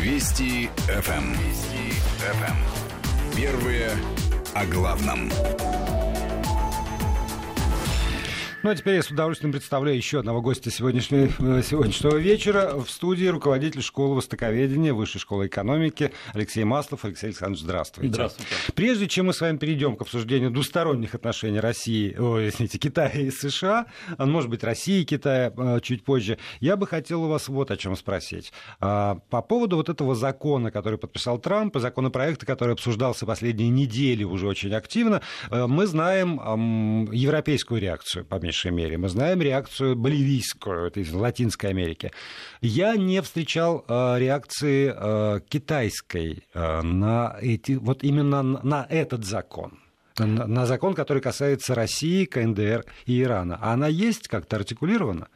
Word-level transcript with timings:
Вести 0.00 0.70
ФМ. 0.86 1.12
Эм. 1.12 1.32
Вести 1.32 1.92
ФМ. 2.20 2.42
Эм. 2.42 3.36
Первые 3.36 3.90
о 4.54 4.64
главном. 4.64 5.30
Ну 8.62 8.68
а 8.68 8.74
теперь 8.74 8.96
я 8.96 9.02
с 9.02 9.10
удовольствием 9.10 9.52
представляю 9.52 9.96
еще 9.96 10.18
одного 10.18 10.42
гостя 10.42 10.70
сегодняшнего, 10.70 11.30
э, 11.58 11.62
сегодняшнего 11.62 12.16
вечера. 12.16 12.76
В 12.76 12.90
студии 12.90 13.24
руководитель 13.24 13.80
школы 13.80 14.16
востоковедения 14.16 14.92
Высшей 14.92 15.18
школы 15.18 15.46
экономики 15.46 16.12
Алексей 16.34 16.64
Маслов. 16.64 17.06
Алексей 17.06 17.28
Александрович, 17.28 17.62
здравствуйте. 17.62 18.12
Здравствуйте. 18.12 18.50
Прежде 18.74 19.08
чем 19.08 19.26
мы 19.26 19.32
с 19.32 19.40
вами 19.40 19.56
перейдем 19.56 19.96
к 19.96 20.02
обсуждению 20.02 20.50
двусторонних 20.50 21.14
отношений 21.14 21.58
России, 21.58 22.14
ой, 22.18 22.50
извините, 22.50 22.76
Китая 22.76 23.08
и 23.08 23.30
США, 23.30 23.86
а, 24.18 24.26
может 24.26 24.50
быть, 24.50 24.62
России 24.62 25.00
и 25.00 25.04
Китая 25.06 25.54
э, 25.56 25.80
чуть 25.82 26.04
позже, 26.04 26.36
я 26.60 26.76
бы 26.76 26.86
хотел 26.86 27.24
у 27.24 27.28
вас 27.28 27.48
вот 27.48 27.70
о 27.70 27.78
чем 27.78 27.96
спросить. 27.96 28.52
А, 28.78 29.20
по 29.30 29.40
поводу 29.40 29.76
вот 29.76 29.88
этого 29.88 30.14
закона, 30.14 30.70
который 30.70 30.98
подписал 30.98 31.38
Трамп, 31.38 31.76
и 31.76 31.80
законопроекта, 31.80 32.44
который 32.44 32.74
обсуждался 32.74 33.24
последние 33.24 33.70
недели 33.70 34.22
уже 34.22 34.46
очень 34.46 34.74
активно, 34.74 35.22
мы 35.50 35.86
знаем 35.86 37.10
европейскую 37.10 37.80
реакцию, 37.80 38.26
по 38.26 38.34
меньшей 38.34 38.49
мере. 38.70 38.98
Мы 38.98 39.08
знаем 39.08 39.40
реакцию 39.40 39.96
боливийскую, 39.96 40.86
это 40.86 41.00
из 41.00 41.12
Латинской 41.12 41.70
Америки. 41.70 42.10
Я 42.60 42.96
не 42.96 43.20
встречал 43.22 43.84
э, 43.86 44.18
реакции 44.18 44.92
э, 44.94 45.40
китайской 45.48 46.44
э, 46.52 46.82
на 46.82 47.36
эти, 47.40 47.72
вот 47.72 48.02
именно 48.02 48.42
на 48.42 48.86
этот 48.88 49.24
закон 49.24 49.78
на 50.26 50.66
закон, 50.66 50.94
который 50.94 51.22
касается 51.22 51.74
России, 51.74 52.24
КНДР 52.24 52.84
и 53.06 53.22
Ирана. 53.22 53.58
А 53.60 53.72
она 53.72 53.88
есть 53.88 54.28
как-то 54.28 54.56
артикулирована? 54.56 55.28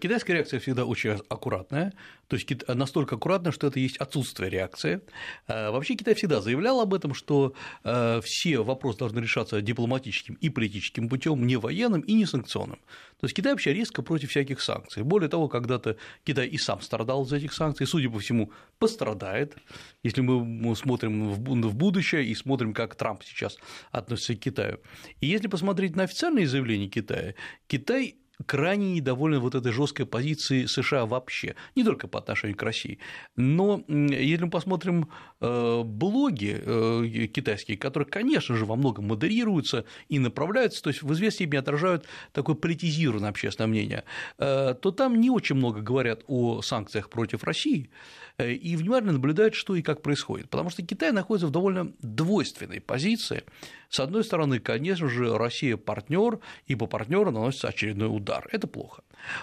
Китайская 0.00 0.34
реакция 0.34 0.60
всегда 0.60 0.84
очень 0.84 1.10
аккуратная. 1.28 1.92
То 2.28 2.36
есть 2.36 2.68
настолько 2.68 3.16
аккуратно, 3.16 3.52
что 3.52 3.68
это 3.68 3.78
есть 3.78 3.96
отсутствие 3.98 4.50
реакции. 4.50 5.00
Э, 5.46 5.70
вообще 5.70 5.94
Китай 5.94 6.14
всегда 6.14 6.40
заявлял 6.40 6.80
об 6.80 6.92
этом, 6.92 7.14
что 7.14 7.54
э, 7.84 8.20
все 8.24 8.58
вопросы 8.58 8.98
должны 8.98 9.20
решаться 9.20 9.60
дипломатическим 9.60 10.34
и 10.34 10.48
политическим 10.48 11.08
путем, 11.08 11.46
не 11.46 11.56
военным 11.56 12.00
и 12.00 12.14
не 12.14 12.26
санкционным. 12.26 12.78
То 13.20 13.26
есть 13.26 13.34
Китай 13.34 13.52
вообще 13.52 13.72
резко 13.72 14.02
против 14.02 14.30
всяких 14.30 14.60
санкций. 14.60 15.02
Более 15.04 15.28
того, 15.28 15.48
когда-то 15.48 15.96
Китай 16.24 16.48
и 16.48 16.58
сам 16.58 16.80
страдал 16.80 17.24
из 17.24 17.32
этих 17.32 17.52
санкций, 17.52 17.86
судя 17.86 18.10
по 18.10 18.18
всему, 18.18 18.50
пострадает. 18.78 19.56
Если 20.02 20.20
мы 20.20 20.74
смотрим 20.76 21.32
в 21.32 21.74
будущее 21.74 22.24
и 22.24 22.34
смотрим, 22.34 22.74
как 22.74 22.94
Трамп 22.96 23.22
сейчас 23.22 23.56
относится 23.90 24.34
к 24.34 24.40
Китаю. 24.40 24.80
И 25.20 25.26
если 25.26 25.48
посмотреть 25.48 25.96
на 25.96 26.02
официальные 26.02 26.46
заявления 26.46 26.88
Китая, 26.88 27.34
Китай 27.68 28.16
крайне 28.44 28.92
недовольны 28.94 29.38
вот 29.38 29.54
этой 29.54 29.72
жесткой 29.72 30.06
позиции 30.06 30.66
США 30.66 31.06
вообще, 31.06 31.56
не 31.74 31.84
только 31.84 32.08
по 32.08 32.18
отношению 32.18 32.56
к 32.56 32.62
России. 32.62 32.98
Но 33.36 33.82
если 33.88 34.44
мы 34.44 34.50
посмотрим 34.50 35.08
э, 35.40 35.82
блоги 35.82 36.60
э, 36.60 37.26
китайские, 37.28 37.78
которые, 37.78 38.08
конечно 38.08 38.54
же, 38.56 38.66
во 38.66 38.76
многом 38.76 39.06
модерируются 39.06 39.84
и 40.08 40.18
направляются, 40.18 40.82
то 40.82 40.90
есть 40.90 41.02
в 41.02 41.12
известной 41.12 41.36
степени 41.36 41.58
отражают 41.58 42.06
такое 42.32 42.54
политизированное 42.54 43.30
общественное 43.30 43.68
мнение, 43.68 44.04
э, 44.38 44.74
то 44.80 44.90
там 44.90 45.20
не 45.20 45.30
очень 45.30 45.56
много 45.56 45.80
говорят 45.80 46.22
о 46.26 46.60
санкциях 46.62 47.08
против 47.08 47.44
России, 47.44 47.90
и 48.38 48.76
внимательно 48.76 49.12
наблюдает, 49.12 49.54
что 49.54 49.74
и 49.76 49.82
как 49.82 50.02
происходит. 50.02 50.50
Потому 50.50 50.68
что 50.68 50.82
Китай 50.82 51.10
находится 51.10 51.46
в 51.46 51.50
довольно 51.50 51.92
двойственной 52.00 52.82
позиции. 52.82 53.44
С 53.88 54.00
одной 54.00 54.24
стороны, 54.24 54.58
конечно 54.58 55.08
же, 55.08 55.36
Россия 55.36 55.76
партнер, 55.76 56.40
и 56.66 56.74
по 56.74 56.86
партнеру 56.86 57.30
наносится 57.30 57.68
очередной 57.68 58.14
удар. 58.14 58.48
Это 58.52 58.66
плохо. 58.66 59.02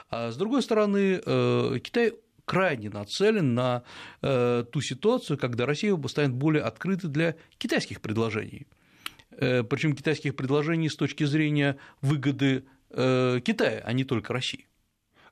А 0.10 0.32
с 0.32 0.38
другой 0.38 0.62
стороны, 0.62 1.22
э, 1.26 1.80
Китай 1.84 2.14
крайне 2.46 2.90
нацелен 2.90 3.54
на 3.54 3.84
э, 4.22 4.66
ту 4.72 4.82
ситуацию, 4.82 5.38
когда 5.38 5.66
Россия 5.66 5.98
станет 6.08 6.34
более 6.34 6.64
открытой 6.64 7.10
для 7.10 7.36
китайских 7.58 8.02
предложений. 8.02 8.68
Причем 9.32 9.96
китайских 9.96 10.36
предложений 10.36 10.90
с 10.90 10.96
точки 10.96 11.24
зрения 11.24 11.78
выгоды 12.02 12.66
Китая, 12.92 13.82
а 13.84 13.92
не 13.92 14.04
только 14.04 14.32
России. 14.32 14.68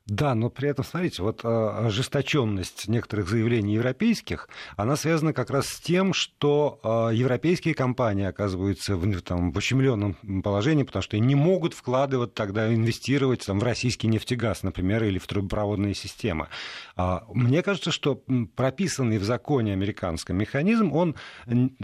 Да, 0.06 0.34
но 0.34 0.50
при 0.50 0.68
этом, 0.68 0.84
смотрите, 0.84 1.22
вот 1.22 1.42
а, 1.44 1.86
ожесточенность 1.86 2.88
некоторых 2.88 3.28
заявлений 3.28 3.74
европейских, 3.74 4.48
она 4.76 4.96
связана 4.96 5.32
как 5.32 5.50
раз 5.50 5.68
с 5.68 5.80
тем, 5.80 6.12
что 6.12 6.80
а, 6.82 7.10
европейские 7.10 7.74
компании 7.74 8.24
оказываются 8.24 8.96
в, 8.96 9.20
там, 9.22 9.52
в 9.52 9.56
ущемленном 9.56 10.42
положении, 10.42 10.82
потому 10.82 11.02
что 11.04 11.18
не 11.18 11.36
могут 11.36 11.74
вкладывать 11.74 12.34
тогда, 12.34 12.74
инвестировать 12.74 13.46
там, 13.46 13.60
в 13.60 13.62
российский 13.62 14.08
нефтегаз, 14.08 14.64
например, 14.64 15.04
или 15.04 15.18
в 15.18 15.26
трубопроводные 15.28 15.94
системы. 15.94 16.48
А, 16.96 17.24
мне 17.32 17.62
кажется, 17.62 17.92
что 17.92 18.20
прописанный 18.56 19.18
в 19.18 19.24
законе 19.24 19.72
американский 19.72 20.32
механизм, 20.32 20.92
он 20.92 21.14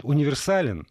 универсален, 0.02 0.86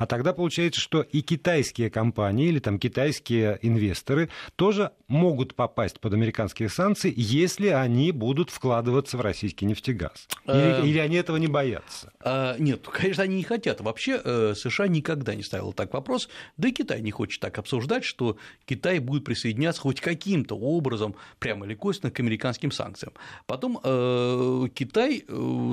а 0.00 0.06
тогда 0.06 0.32
получается, 0.32 0.80
что 0.80 1.02
и 1.02 1.20
китайские 1.20 1.90
компании 1.90 2.48
или 2.48 2.58
там 2.58 2.78
китайские 2.78 3.58
инвесторы 3.60 4.30
тоже 4.56 4.92
могут 5.08 5.54
попасть 5.54 6.00
под 6.00 6.14
американские 6.14 6.70
санкции, 6.70 7.12
если 7.14 7.66
они 7.66 8.10
будут 8.10 8.48
вкладываться 8.48 9.18
в 9.18 9.20
российский 9.20 9.66
нефтегаз. 9.66 10.26
Или, 10.46 10.82
э, 10.82 10.86
или 10.86 10.98
они 11.00 11.16
этого 11.16 11.36
не 11.36 11.48
боятся? 11.48 12.14
А, 12.24 12.56
нет, 12.58 12.88
конечно, 12.88 13.24
они 13.24 13.36
не 13.36 13.42
хотят. 13.42 13.82
Вообще 13.82 14.18
э, 14.24 14.54
США 14.56 14.88
никогда 14.88 15.34
не 15.34 15.42
ставил 15.42 15.74
так 15.74 15.92
вопрос, 15.92 16.30
да 16.56 16.68
и 16.68 16.72
Китай 16.72 17.02
не 17.02 17.10
хочет 17.10 17.42
так 17.42 17.58
обсуждать, 17.58 18.04
что 18.04 18.38
Китай 18.64 19.00
будет 19.00 19.26
присоединяться 19.26 19.82
хоть 19.82 20.00
каким-то 20.00 20.56
образом, 20.56 21.14
прямо 21.38 21.66
или 21.66 21.74
косвенно, 21.74 22.10
к 22.10 22.18
американским 22.20 22.72
санкциям. 22.72 23.12
Потом 23.44 23.78
э, 23.84 24.68
Китай 24.72 25.26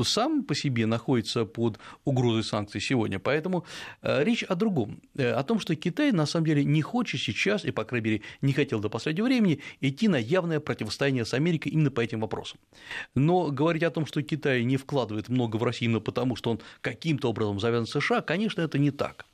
сам 0.03 0.43
по 0.43 0.53
себе 0.53 0.85
находится 0.85 1.45
под 1.45 1.79
угрозой 2.03 2.43
санкций 2.43 2.81
сегодня, 2.81 3.19
поэтому 3.19 3.63
речь 4.23 4.43
о 4.43 4.55
другом, 4.55 5.01
э, 5.15 5.31
о 5.31 5.43
том, 5.43 5.59
что 5.59 5.75
Китай 5.75 6.11
на 6.11 6.25
самом 6.25 6.45
деле 6.45 6.63
не 6.63 6.81
хочет 6.81 7.21
сейчас, 7.21 7.65
и, 7.65 7.71
по 7.71 7.83
крайней 7.83 8.05
мере, 8.05 8.21
не 8.41 8.53
хотел 8.53 8.79
до 8.79 8.89
последнего 8.89 9.25
времени, 9.25 9.59
идти 9.81 10.07
на 10.07 10.17
явное 10.17 10.59
противостояние 10.59 11.25
с 11.25 11.33
Америкой 11.33 11.71
именно 11.71 11.91
по 11.91 12.01
этим 12.01 12.21
вопросам. 12.21 12.59
Но 13.15 13.51
говорить 13.51 13.83
о 13.83 13.91
том, 13.91 14.05
что 14.05 14.21
Китай 14.21 14.63
не 14.63 14.77
вкладывает 14.77 15.29
много 15.29 15.57
в 15.57 15.63
Россию 15.63 15.91
именно 15.91 16.01
потому, 16.01 16.35
что 16.35 16.51
он 16.51 16.59
каким-то 16.81 17.29
образом 17.29 17.59
завязан 17.59 17.87
с 17.87 17.99
США, 17.99 18.21
конечно, 18.21 18.61
это 18.61 18.77
не 18.77 18.91
так. 18.91 19.25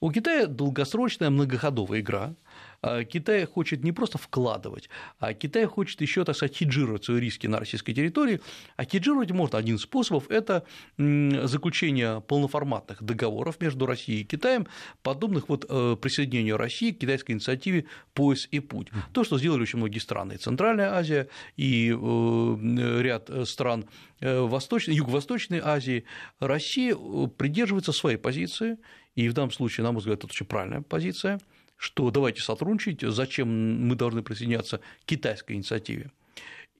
У 0.00 0.12
Китая 0.12 0.46
долгосрочная 0.46 1.30
многоходовая 1.30 2.00
игра, 2.00 2.24
а 2.24 2.34
Китай 2.80 3.44
хочет 3.44 3.82
не 3.82 3.92
просто 3.92 4.18
вкладывать, 4.18 4.88
а 5.18 5.34
Китай 5.34 5.64
хочет 5.66 6.00
еще, 6.00 6.24
так 6.24 6.36
сказать, 6.36 6.56
хеджировать 6.56 7.04
свои 7.04 7.20
риски 7.20 7.46
на 7.48 7.58
российской 7.58 7.92
территории. 7.92 8.40
А 8.76 8.84
хеджировать 8.84 9.30
можно 9.32 9.58
один 9.58 9.76
из 9.76 9.82
способов– 9.82 10.24
это 10.30 10.64
заключение 10.96 12.20
полноформатных 12.20 13.02
договоров 13.02 13.60
между 13.60 13.86
Россией 13.86 14.20
и 14.20 14.24
Китаем, 14.24 14.66
подобных 15.02 15.48
вот 15.48 15.66
э, 15.68 15.96
присоединению 16.00 16.56
России 16.56 16.92
к 16.92 16.98
китайской 16.98 17.32
инициативе 17.32 17.86
«Пояс 18.14 18.46
и 18.50 18.60
путь». 18.60 18.88
То, 19.12 19.24
что 19.24 19.38
сделали 19.38 19.62
очень 19.62 19.78
многие 19.78 19.98
страны, 19.98 20.34
и 20.34 20.36
Центральная 20.36 20.94
Азия, 20.94 21.28
и 21.56 21.90
э, 21.90 23.02
ряд 23.02 23.30
стран 23.48 23.86
э, 24.20 24.40
Восточной, 24.40 24.94
Юго-Восточной 24.94 25.60
Азии, 25.62 26.04
Россия 26.38 26.94
придерживается 27.36 27.92
своей 27.92 28.18
позиции, 28.18 28.78
и 29.16 29.28
в 29.28 29.32
данном 29.32 29.50
случае, 29.50 29.84
на 29.84 29.90
мой 29.90 29.98
взгляд, 29.98 30.18
это 30.18 30.26
очень 30.28 30.46
правильная 30.46 30.82
позиция– 30.82 31.40
что 31.78 32.10
давайте 32.10 32.42
сотрудничать, 32.42 33.00
зачем 33.00 33.88
мы 33.88 33.94
должны 33.94 34.22
присоединяться 34.22 34.78
к 34.78 34.82
китайской 35.06 35.52
инициативе. 35.52 36.10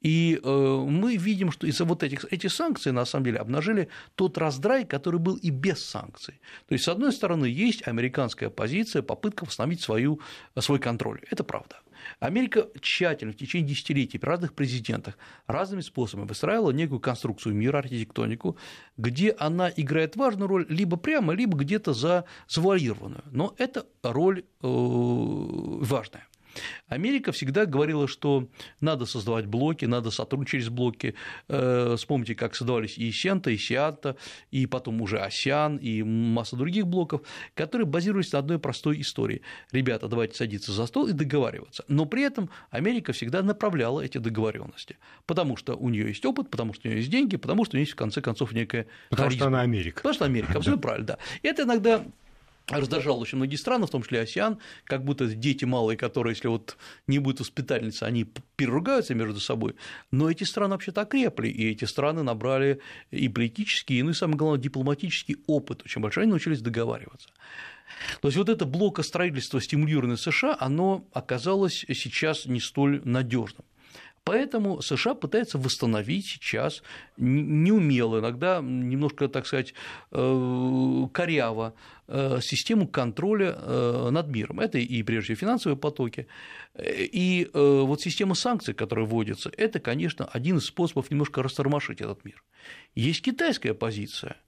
И 0.01 0.41
э, 0.43 0.87
мы 0.89 1.17
видим, 1.17 1.51
что 1.51 1.67
из-за 1.67 1.85
вот 1.85 2.03
этих 2.03 2.25
эти 2.31 2.47
санкции 2.49 2.91
на 2.91 3.05
самом 3.05 3.25
деле 3.25 3.39
обнажили 3.39 3.89
тот 4.15 4.39
раздрай, 4.39 4.85
который 4.85 5.19
был 5.19 5.37
и 5.37 5.51
без 5.51 5.85
санкций. 5.85 6.41
То 6.69 6.75
есть, 6.75 6.85
с 6.85 6.89
одной 6.89 7.13
стороны, 7.13 7.47
есть 7.47 7.87
американская 7.87 8.51
позиция, 8.51 9.03
попытка 9.03 9.45
восстановить 9.45 9.81
свою, 9.81 10.21
свой 10.59 10.79
контроль. 10.79 11.21
Это 11.31 11.43
правда. 11.43 11.81
Америка 12.21 12.69
тщательно 12.81 13.33
в 13.33 13.37
течение 13.37 13.69
десятилетий 13.69 14.19
при 14.19 14.29
разных 14.29 14.55
президентах 14.55 15.19
разными 15.47 15.81
способами 15.81 16.27
выстраивала 16.27 16.71
некую 16.71 17.01
конструкцию 17.01 17.55
мира, 17.55 17.79
архитектонику, 17.79 18.57
где 18.97 19.31
она 19.39 19.71
играет 19.75 20.17
важную 20.17 20.49
роль 20.49 20.67
либо 20.69 20.97
прямо, 20.97 21.33
либо 21.33 21.57
где-то 21.59 21.93
за 21.93 22.25
завуалированную. 22.49 23.25
Но 23.31 23.55
эта 23.59 23.87
роль 24.03 24.41
э, 24.41 24.45
важная. 24.63 26.27
Америка 26.89 27.33
всегда 27.33 27.67
говорила, 27.67 28.09
что 28.09 28.49
надо 28.81 29.07
создавать 29.07 29.47
блоки, 29.47 29.85
надо 29.85 30.11
сотрудничать 30.11 30.51
через 30.51 30.69
блоки. 30.69 31.15
Э, 31.49 31.95
вспомните, 31.97 32.35
как 32.35 32.55
создавались 32.55 32.97
и 32.99 33.11
Сента, 33.13 33.51
и 33.51 33.57
Сиата, 33.57 34.17
и 34.51 34.67
потом 34.67 35.01
уже 35.03 35.19
Асиан, 35.19 35.77
и 35.77 36.03
масса 36.03 36.57
других 36.57 36.87
блоков, 36.87 37.23
которые 37.55 37.87
базировались 37.87 38.33
на 38.33 38.39
одной 38.39 38.59
простой 38.59 39.01
истории. 39.01 39.43
Ребята, 39.73 40.09
давайте 40.09 40.37
садиться 40.37 40.73
за 40.73 40.87
стол 40.87 41.07
и 41.09 41.13
договариваться. 41.13 41.85
Но 41.89 42.07
при 42.07 42.23
этом 42.23 42.51
Америка 42.71 43.13
всегда 43.13 43.43
направляла 43.43 44.01
эти 44.01 44.19
договоренности, 44.19 44.97
потому 45.27 45.57
что 45.57 45.77
у 45.77 45.89
нее 45.89 46.09
есть 46.09 46.25
опыт, 46.25 46.51
потому 46.51 46.73
что 46.75 46.89
у 46.89 46.91
нее 46.91 47.01
есть 47.01 47.11
деньги, 47.11 47.37
потому 47.37 47.65
что 47.65 47.77
у 47.77 47.77
нее 47.77 47.83
есть 47.83 47.93
в 47.93 47.97
конце 47.97 48.21
концов 48.21 48.53
некая 48.53 48.87
Потому 49.11 49.29
харизма. 49.29 49.41
что 49.41 49.49
она 49.49 49.61
Америка. 49.61 49.97
Потому 49.97 50.15
что 50.15 50.25
Америка, 50.25 50.53
абсолютно 50.57 50.83
правильно, 50.83 51.07
да. 51.07 51.19
Это 51.43 51.63
иногда 51.63 52.05
раздражал 52.69 53.21
очень 53.21 53.37
многие 53.37 53.57
страны, 53.57 53.87
в 53.87 53.91
том 53.91 54.03
числе 54.03 54.21
АСИАН, 54.21 54.59
как 54.85 55.05
будто 55.05 55.27
дети 55.27 55.65
малые, 55.65 55.97
которые, 55.97 56.33
если 56.33 56.49
вот 56.49 56.77
не 57.07 57.19
будет 57.19 57.41
воспитательницы, 57.41 58.05
они 58.05 58.25
переругаются 58.57 59.15
между 59.15 59.41
собой, 59.41 59.75
но 60.11 60.31
эти 60.31 60.45
страны 60.45 60.75
вообще-то 60.75 61.03
окрепли, 61.03 61.49
и 61.49 61.71
эти 61.71 61.85
страны 61.85 62.23
набрали 62.23 62.81
и 63.11 63.29
политический, 63.29 63.99
и, 63.99 64.03
ну 64.03 64.11
и 64.11 64.15
самое 64.15 64.39
главное, 64.39 64.61
дипломатический 64.61 65.39
опыт 65.47 65.83
очень 65.85 66.03
большой, 66.03 66.25
они 66.25 66.31
научились 66.31 66.61
договариваться. 66.61 67.31
То 68.21 68.29
есть 68.29 68.37
вот 68.37 68.49
это 68.49 68.67
блокостроительство, 68.67 69.61
стимулированное 69.61 70.17
США, 70.17 70.57
оно 70.61 71.09
оказалось 71.13 71.85
сейчас 71.89 72.47
не 72.47 72.61
столь 72.61 73.01
надежным. 73.05 73.65
Поэтому 74.25 74.83
США 74.83 75.15
пытаются 75.15 75.59
восстановить 75.59 76.27
сейчас 76.27 76.83
неумело, 77.17 78.19
иногда 78.19 78.61
немножко, 78.61 79.29
так 79.29 79.47
сказать, 79.47 79.75
э, 80.11 81.07
коряво 81.13 81.75
э, 82.09 82.39
систему 82.43 82.87
контроля 82.87 83.57
э, 83.57 84.09
над 84.11 84.29
миром. 84.29 84.61
Это 84.61 84.79
и 84.79 85.03
прежде 85.03 85.35
всего 85.35 85.49
финансовые 85.49 85.77
потоки. 85.79 86.27
И 86.79 87.51
вот 87.53 88.01
система 88.01 88.35
санкций, 88.35 88.75
которая 88.75 89.07
вводится, 89.07 89.51
это, 89.57 89.81
конечно, 89.81 90.27
один 90.27 90.59
из 90.59 90.67
способов 90.67 91.11
немножко 91.11 91.43
растормошить 91.43 92.01
этот 92.01 92.25
мир. 92.25 92.45
Есть 92.95 93.23
китайская 93.23 93.75
позиция– 93.75 94.37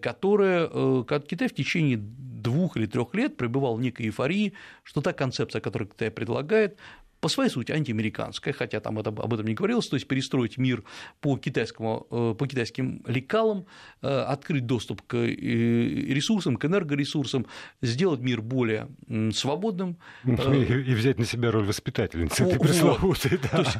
которая 0.00 0.66
Китай 1.04 1.46
в 1.46 1.54
течение 1.54 1.98
двух 1.98 2.76
или 2.78 2.86
трех 2.86 3.14
лет 3.14 3.36
пребывал 3.36 3.76
в 3.76 3.82
некой 3.82 4.06
эйфории, 4.06 4.54
что 4.82 5.02
та 5.02 5.12
концепция, 5.12 5.60
которую 5.60 5.90
Китай 5.90 6.10
предлагает, 6.10 6.78
по 7.20 7.28
своей 7.28 7.50
сути 7.50 7.72
антиамериканская, 7.72 8.52
хотя 8.54 8.80
там 8.80 8.98
это, 8.98 9.10
об 9.10 9.34
этом 9.34 9.46
не 9.46 9.54
говорилось, 9.54 9.88
то 9.88 9.96
есть 9.96 10.06
перестроить 10.06 10.58
мир 10.58 10.84
по, 11.20 11.36
китайскому, 11.36 12.06
э, 12.10 12.34
по 12.38 12.46
китайским 12.46 13.02
лекалам, 13.06 13.66
э, 14.02 14.08
открыть 14.08 14.66
доступ 14.66 15.02
к 15.02 15.14
э, 15.16 15.26
ресурсам, 15.26 16.56
к 16.56 16.64
энергоресурсам, 16.64 17.46
сделать 17.82 18.20
мир 18.20 18.40
более 18.40 18.88
свободным. 19.32 19.98
И, 20.24 20.30
и 20.30 20.94
взять 20.94 21.18
на 21.18 21.24
себя 21.24 21.50
роль 21.50 21.64
воспитательницы 21.64 22.44
этой 22.44 22.60
пресловутой. 22.60 23.38
Да. 23.42 23.48
То 23.48 23.62
есть 23.62 23.78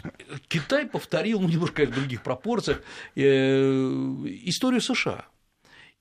Китай 0.49 0.87
повторил, 0.87 1.41
ну, 1.41 1.49
немножко 1.49 1.87
в 1.87 1.95
других 1.95 2.23
пропорциях, 2.23 2.83
историю 3.15 4.81
США. 4.81 5.27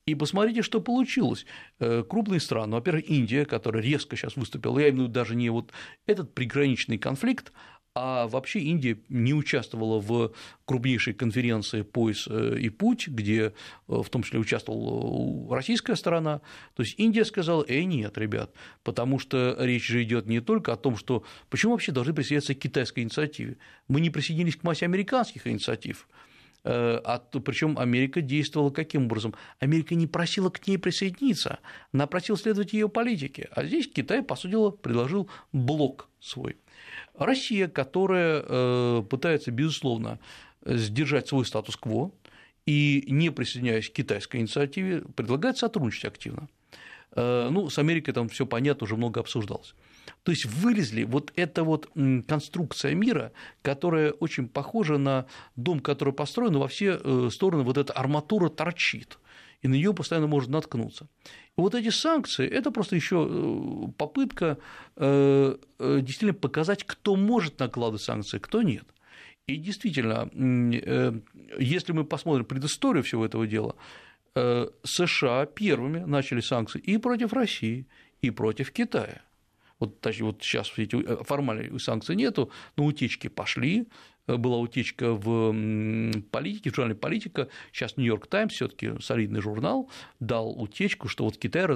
И 0.08 0.14
посмотрите, 0.14 0.62
что 0.62 0.80
получилось. 0.80 1.44
Э, 1.80 2.02
крупные 2.02 2.40
страны, 2.40 2.72
во-первых, 2.76 3.10
Индия, 3.10 3.44
которая 3.44 3.82
резко 3.82 4.16
сейчас 4.16 4.36
выступила, 4.36 4.78
я 4.78 4.88
имею 4.88 4.94
в 4.94 4.98
виду 5.02 5.12
даже 5.12 5.36
не 5.36 5.50
вот 5.50 5.70
этот 6.06 6.32
приграничный 6.32 6.96
конфликт, 6.96 7.52
а 7.94 8.26
вообще 8.26 8.60
Индия 8.60 8.96
не 9.10 9.34
участвовала 9.34 10.00
в 10.00 10.32
крупнейшей 10.64 11.12
конференции 11.12 11.82
«Пояс 11.82 12.26
э, 12.26 12.56
и 12.58 12.70
путь», 12.70 13.08
где 13.08 13.42
э, 13.42 13.52
в 13.86 14.08
том 14.08 14.22
числе 14.22 14.38
участвовала 14.38 15.54
российская 15.54 15.94
сторона. 15.94 16.40
То 16.74 16.84
есть 16.84 16.94
Индия 16.98 17.26
сказала, 17.26 17.62
э, 17.68 17.82
нет, 17.82 18.16
ребят, 18.16 18.54
потому 18.84 19.18
что 19.18 19.56
речь 19.58 19.86
же 19.86 20.02
идет 20.02 20.24
не 20.24 20.40
только 20.40 20.72
о 20.72 20.76
том, 20.76 20.96
что 20.96 21.22
почему 21.50 21.72
вообще 21.72 21.92
должны 21.92 22.14
присоединяться 22.14 22.54
к 22.54 22.58
китайской 22.58 23.00
инициативе. 23.00 23.58
Мы 23.88 24.00
не 24.00 24.08
присоединились 24.08 24.56
к 24.56 24.62
массе 24.62 24.86
американских 24.86 25.46
инициатив, 25.46 26.08
Э, 26.68 27.00
а 27.02 27.18
причем 27.18 27.78
Америка 27.78 28.20
действовала 28.20 28.68
каким 28.68 29.06
образом? 29.06 29.34
Америка 29.58 29.94
не 29.94 30.06
просила 30.06 30.50
к 30.50 30.66
ней 30.66 30.76
присоединиться, 30.76 31.60
она 31.94 32.06
просила 32.06 32.36
следовать 32.36 32.74
ее 32.74 32.90
политике, 32.90 33.48
а 33.52 33.64
здесь 33.64 33.88
Китай, 33.90 34.22
по 34.22 34.36
предложил 34.36 35.30
блок 35.50 36.10
свой. 36.20 36.58
Россия, 37.16 37.68
которая 37.68 38.44
э, 38.46 39.02
пытается, 39.08 39.50
безусловно, 39.50 40.18
сдержать 40.66 41.28
свой 41.28 41.46
статус-кво 41.46 42.12
и, 42.66 43.02
не 43.08 43.30
присоединяясь 43.30 43.88
к 43.88 43.94
китайской 43.94 44.36
инициативе, 44.36 45.00
предлагает 45.16 45.56
сотрудничать 45.56 46.04
активно. 46.04 46.50
Э, 47.12 47.48
ну, 47.50 47.70
с 47.70 47.78
Америкой 47.78 48.12
там 48.12 48.28
все 48.28 48.44
понятно, 48.44 48.84
уже 48.84 48.96
много 48.96 49.20
обсуждалось. 49.20 49.74
То 50.22 50.32
есть 50.32 50.46
вылезли 50.46 51.04
вот 51.04 51.32
эта 51.36 51.64
вот 51.64 51.90
конструкция 52.26 52.94
мира, 52.94 53.32
которая 53.62 54.12
очень 54.12 54.48
похожа 54.48 54.98
на 54.98 55.26
дом, 55.56 55.80
который 55.80 56.12
построен, 56.12 56.52
но 56.52 56.60
во 56.60 56.68
все 56.68 57.00
э, 57.02 57.28
стороны 57.32 57.62
вот 57.62 57.78
эта 57.78 57.92
арматура 57.92 58.48
торчит 58.48 59.18
и 59.60 59.68
на 59.68 59.74
нее 59.74 59.92
постоянно 59.92 60.28
можно 60.28 60.52
наткнуться. 60.52 61.08
И 61.24 61.60
вот 61.60 61.74
эти 61.74 61.90
санкции– 61.90 62.46
это 62.48 62.70
просто 62.70 62.94
еще 62.96 63.26
э, 63.28 63.88
попытка 63.96 64.58
действительно 64.96 66.34
показать, 66.34 66.84
кто 66.84 67.16
может 67.16 67.58
накладывать 67.60 68.02
санкции, 68.02 68.38
кто 68.38 68.62
нет. 68.62 68.84
И 69.46 69.56
действительно, 69.56 70.28
если 71.58 71.92
мы 71.92 72.04
посмотрим 72.04 72.44
предысторию 72.44 73.02
всего 73.02 73.24
этого 73.24 73.46
дела, 73.46 73.76
Э, 74.40 74.68
США 74.84 75.46
первыми 75.46 75.98
начали 75.98 76.40
санкции 76.40 76.78
и 76.78 76.98
против 76.98 77.32
России, 77.32 77.86
и 78.22 78.30
против 78.30 78.70
Китая. 78.70 79.22
Вот, 79.78 80.04
вот 80.20 80.42
сейчас 80.42 80.72
эти 80.76 80.96
э, 80.96 81.24
формальных 81.24 81.80
санкций 81.80 82.16
нету, 82.16 82.50
но 82.76 82.84
утечки 82.84 83.28
пошли, 83.28 83.86
э, 84.26 84.36
была 84.36 84.58
утечка 84.58 85.12
в 85.12 85.52
политике, 86.30 86.70
в 86.70 86.74
журнале 86.74 86.96
«Политика», 86.96 87.48
сейчас 87.72 87.96
«Нью-Йорк 87.96 88.26
Таймс», 88.26 88.52
все 88.52 88.68
таки 88.68 89.00
солидный 89.00 89.40
журнал, 89.40 89.88
дал 90.20 90.50
утечку, 90.50 91.08
что 91.08 91.24
вот 91.24 91.38
Китай, 91.38 91.66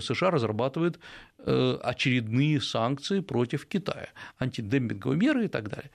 США 0.00 0.30
разрабатывает 0.30 0.98
очередные 1.38 2.60
санкции 2.60 3.20
против 3.20 3.66
Китая, 3.66 4.08
антидемпинговые 4.38 5.18
меры 5.18 5.44
и 5.44 5.48
так 5.48 5.68
далее. 5.68 5.90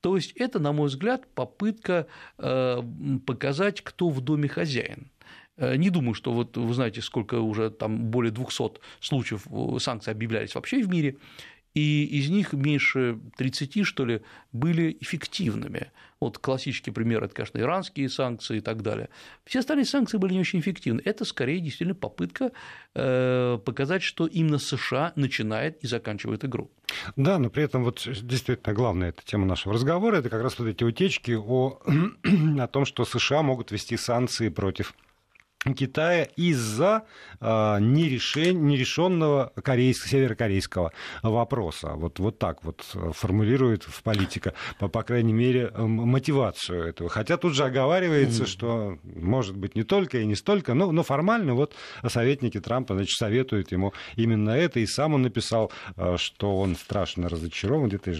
То 0.00 0.16
есть 0.16 0.32
это, 0.36 0.58
на 0.58 0.72
мой 0.72 0.88
взгляд, 0.88 1.26
попытка 1.34 2.06
показать, 2.36 3.82
кто 3.82 4.08
в 4.08 4.20
доме 4.22 4.48
хозяин. 4.48 5.10
Э, 5.60 5.76
не 5.76 5.90
думаю, 5.90 6.14
что 6.14 6.32
вот 6.32 6.56
вы 6.56 6.74
знаете, 6.74 7.02
сколько 7.02 7.34
уже 7.40 7.70
там 7.70 8.10
более 8.10 8.32
200 8.32 8.80
случаев 9.00 9.46
э, 9.50 9.78
санкций 9.78 10.12
объявлялись 10.12 10.54
вообще 10.54 10.82
в 10.82 10.88
мире, 10.88 11.16
и 11.74 12.04
из 12.04 12.28
них 12.30 12.52
меньше 12.52 13.20
30, 13.36 13.86
что 13.86 14.04
ли, 14.04 14.22
были 14.52 14.96
эффективными. 15.00 15.92
Вот 16.18 16.38
классический 16.38 16.90
пример– 16.90 17.22
это, 17.24 17.34
конечно, 17.34 17.58
иранские 17.58 18.08
санкции 18.08 18.58
и 18.58 18.60
так 18.60 18.82
далее. 18.82 19.08
Все 19.44 19.60
остальные 19.60 19.86
санкции 19.86 20.18
были 20.18 20.34
не 20.34 20.40
очень 20.40 20.60
эффективны. 20.60 21.00
Это 21.04 21.24
скорее 21.24 21.60
действительно 21.60 21.94
попытка 21.94 22.50
э, 22.94 23.58
показать, 23.64 24.02
что 24.02 24.26
именно 24.26 24.58
США 24.58 25.12
начинает 25.14 25.82
и 25.84 25.86
заканчивает 25.86 26.44
игру. 26.44 26.70
Да, 27.16 27.38
но 27.38 27.50
при 27.50 27.62
этом 27.62 27.84
вот 27.84 28.06
действительно 28.22 28.74
главная 28.74 29.10
эта 29.10 29.24
тема 29.24 29.46
нашего 29.46 29.74
разговора– 29.74 30.16
это 30.18 30.28
как 30.28 30.42
раз 30.42 30.58
вот 30.58 30.66
эти 30.66 30.82
утечки 30.82 31.32
о, 31.32 31.80
о 32.58 32.66
том, 32.66 32.84
что 32.84 33.04
США 33.04 33.42
могут 33.42 33.70
ввести 33.70 33.96
санкции 33.96 34.48
против 34.48 34.94
Китая 35.76 36.24
из-за 36.36 37.04
э, 37.38 37.78
нерешен, 37.80 38.66
нерешенного 38.66 39.52
корейск, 39.62 40.06
северокорейского 40.06 40.92
вопроса. 41.22 41.92
Вот, 41.96 42.18
вот 42.18 42.38
так 42.38 42.64
вот 42.64 42.80
формулирует 43.12 43.82
в 43.82 44.02
политика, 44.02 44.54
по, 44.78 44.88
по 44.88 45.02
крайней 45.02 45.34
мере, 45.34 45.70
мотивацию 45.76 46.84
этого. 46.88 47.10
Хотя 47.10 47.36
тут 47.36 47.54
же 47.54 47.64
оговаривается, 47.64 48.46
что 48.46 48.98
может 49.04 49.54
быть 49.54 49.74
не 49.76 49.82
только 49.82 50.20
и 50.20 50.26
не 50.26 50.34
столько, 50.34 50.72
но, 50.72 50.92
но 50.92 51.02
формально 51.02 51.54
вот 51.54 51.74
советники 52.08 52.58
Трампа 52.58 52.94
значит, 52.94 53.18
советуют 53.18 53.70
ему 53.70 53.92
именно 54.16 54.50
это. 54.50 54.80
И 54.80 54.86
сам 54.86 55.12
он 55.12 55.22
написал, 55.22 55.70
а, 55.96 56.16
что 56.16 56.58
он 56.58 56.74
страшно 56.74 57.28
разочарован, 57.28 57.88
где-то 57.88 58.12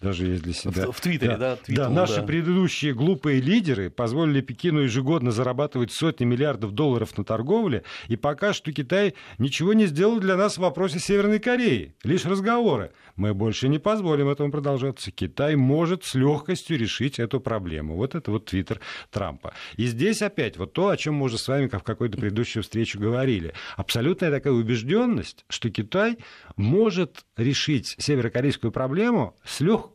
даже 0.00 0.26
есть 0.26 0.42
для 0.42 0.52
себя. 0.52 0.86
В, 0.86 0.92
в 0.92 1.00
Твиттере, 1.00 1.36
да? 1.36 1.36
Да, 1.36 1.56
твитнул, 1.56 1.86
да 1.86 1.92
наши 1.92 2.16
да. 2.16 2.22
предыдущие 2.22 2.94
глупые 2.94 3.40
лидеры 3.40 3.90
позволили 3.90 4.40
Пекину 4.40 4.80
ежегодно 4.80 5.30
зарабатывать 5.30 5.92
сотни 5.92 6.24
миллиардов 6.24 6.72
долларов 6.72 7.16
на 7.18 7.24
торговле, 7.24 7.84
и 8.06 8.16
пока 8.16 8.52
что 8.52 8.72
Китай 8.72 9.14
ничего 9.38 9.72
не 9.72 9.86
сделал 9.86 10.20
для 10.20 10.36
нас 10.36 10.54
в 10.54 10.60
вопросе 10.60 10.98
Северной 10.98 11.38
Кореи. 11.38 11.94
Лишь 12.04 12.24
разговоры. 12.24 12.92
Мы 13.16 13.34
больше 13.34 13.68
не 13.68 13.78
позволим 13.78 14.28
этому 14.28 14.52
продолжаться. 14.52 15.10
Китай 15.10 15.56
может 15.56 16.04
с 16.04 16.14
легкостью 16.14 16.78
решить 16.78 17.18
эту 17.18 17.40
проблему. 17.40 17.96
Вот 17.96 18.14
это 18.14 18.30
вот 18.30 18.46
твиттер 18.46 18.80
Трампа. 19.10 19.54
И 19.76 19.86
здесь 19.86 20.22
опять 20.22 20.56
вот 20.56 20.72
то, 20.72 20.88
о 20.88 20.96
чем 20.96 21.14
мы 21.14 21.24
уже 21.24 21.38
с 21.38 21.48
вами 21.48 21.66
в 21.66 21.82
какой-то 21.82 22.16
предыдущей 22.16 22.60
встрече 22.60 22.98
говорили. 22.98 23.54
Абсолютная 23.76 24.30
такая 24.30 24.52
убежденность, 24.52 25.44
что 25.48 25.70
Китай 25.70 26.18
может 26.56 27.24
решить 27.36 27.96
северокорейскую 27.98 28.70
проблему 28.70 29.36
с 29.44 29.60
легкостью. 29.60 29.87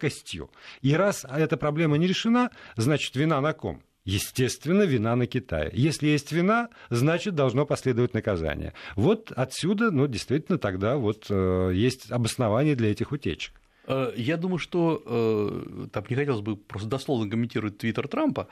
И 0.82 0.94
раз 0.94 1.26
эта 1.30 1.58
проблема 1.58 1.98
не 1.98 2.08
решена, 2.08 2.50
значит, 2.76 3.16
вина 3.16 3.42
на 3.42 3.54
ком? 3.54 3.82
Естественно, 4.06 4.84
вина 4.84 5.16
на 5.16 5.28
Китае. 5.28 5.72
Если 5.74 6.08
есть 6.08 6.32
вина, 6.34 6.70
значит, 6.90 7.36
должно 7.36 7.66
последовать 7.66 8.14
наказание. 8.14 8.74
Вот 8.96 9.32
отсюда, 9.32 9.92
ну, 9.92 10.08
действительно, 10.08 10.58
тогда 10.58 10.98
вот 10.98 11.28
э, 11.30 11.72
есть 11.74 12.12
обоснование 12.12 12.76
для 12.76 12.92
этих 12.92 13.14
утечек. 13.14 13.54
Э, 13.88 14.14
я 14.16 14.38
думаю, 14.38 14.60
что 14.60 15.02
э, 15.06 15.88
там 15.92 16.04
не 16.10 16.16
хотелось 16.16 16.42
бы 16.42 16.56
просто 16.56 16.88
дословно 16.88 17.30
комментировать 17.30 17.78
твиттер 17.78 18.08
Трампа, 18.08 18.48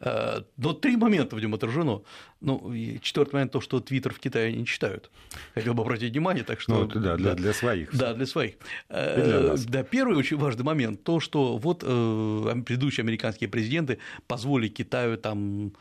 э, 0.00 0.42
но 0.56 0.72
три 0.72 0.96
момента 0.96 1.36
в 1.36 1.40
нем 1.40 1.54
отражено. 1.54 2.02
Ну, 2.40 2.72
четвертый 3.00 3.34
момент 3.34 3.52
то, 3.52 3.60
что 3.60 3.80
твиттер 3.80 4.12
в 4.12 4.18
Китае 4.18 4.52
не 4.52 4.66
читают. 4.66 5.10
Хотел 5.54 5.74
бы 5.74 5.82
обратить 5.82 6.12
внимание, 6.12 6.44
так 6.44 6.60
что. 6.60 6.72
Ну, 6.72 7.00
да, 7.00 7.16
для, 7.16 7.34
для 7.34 7.52
своих. 7.52 7.96
Да, 7.96 8.14
для 8.14 8.26
своих. 8.26 8.54
для 8.88 9.56
Да, 9.56 9.82
первый 9.82 10.16
очень 10.16 10.36
важный 10.36 10.64
момент 10.64 11.02
то, 11.02 11.20
что 11.20 11.56
вот 11.56 11.80
предыдущие 11.80 13.02
американские 13.02 13.48
президенты 13.48 13.98
позволили 14.26 14.68
Китаю 14.68 15.16
там 15.16 15.72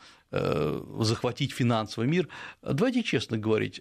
захватить 0.99 1.53
финансовый 1.53 2.07
мир. 2.07 2.27
Давайте 2.61 3.03
честно 3.03 3.37
говорить, 3.37 3.79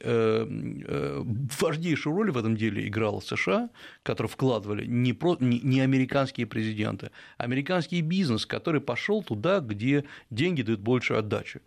важнейшую 1.60 2.16
роль 2.16 2.30
в 2.30 2.36
этом 2.36 2.56
деле 2.56 2.86
играла 2.86 3.20
США, 3.20 3.70
которые 4.02 4.30
вкладывали 4.30 4.84
не, 4.84 5.12
про, 5.14 5.36
не 5.40 5.80
американские 5.80 6.46
президенты, 6.46 7.10
а 7.38 7.44
американский 7.44 8.02
бизнес, 8.02 8.44
который 8.44 8.80
пошел 8.80 9.22
туда, 9.22 9.60
где 9.60 10.04
деньги 10.30 10.62
дают 10.62 10.80
большую 10.80 11.18
отдачу. 11.18 11.60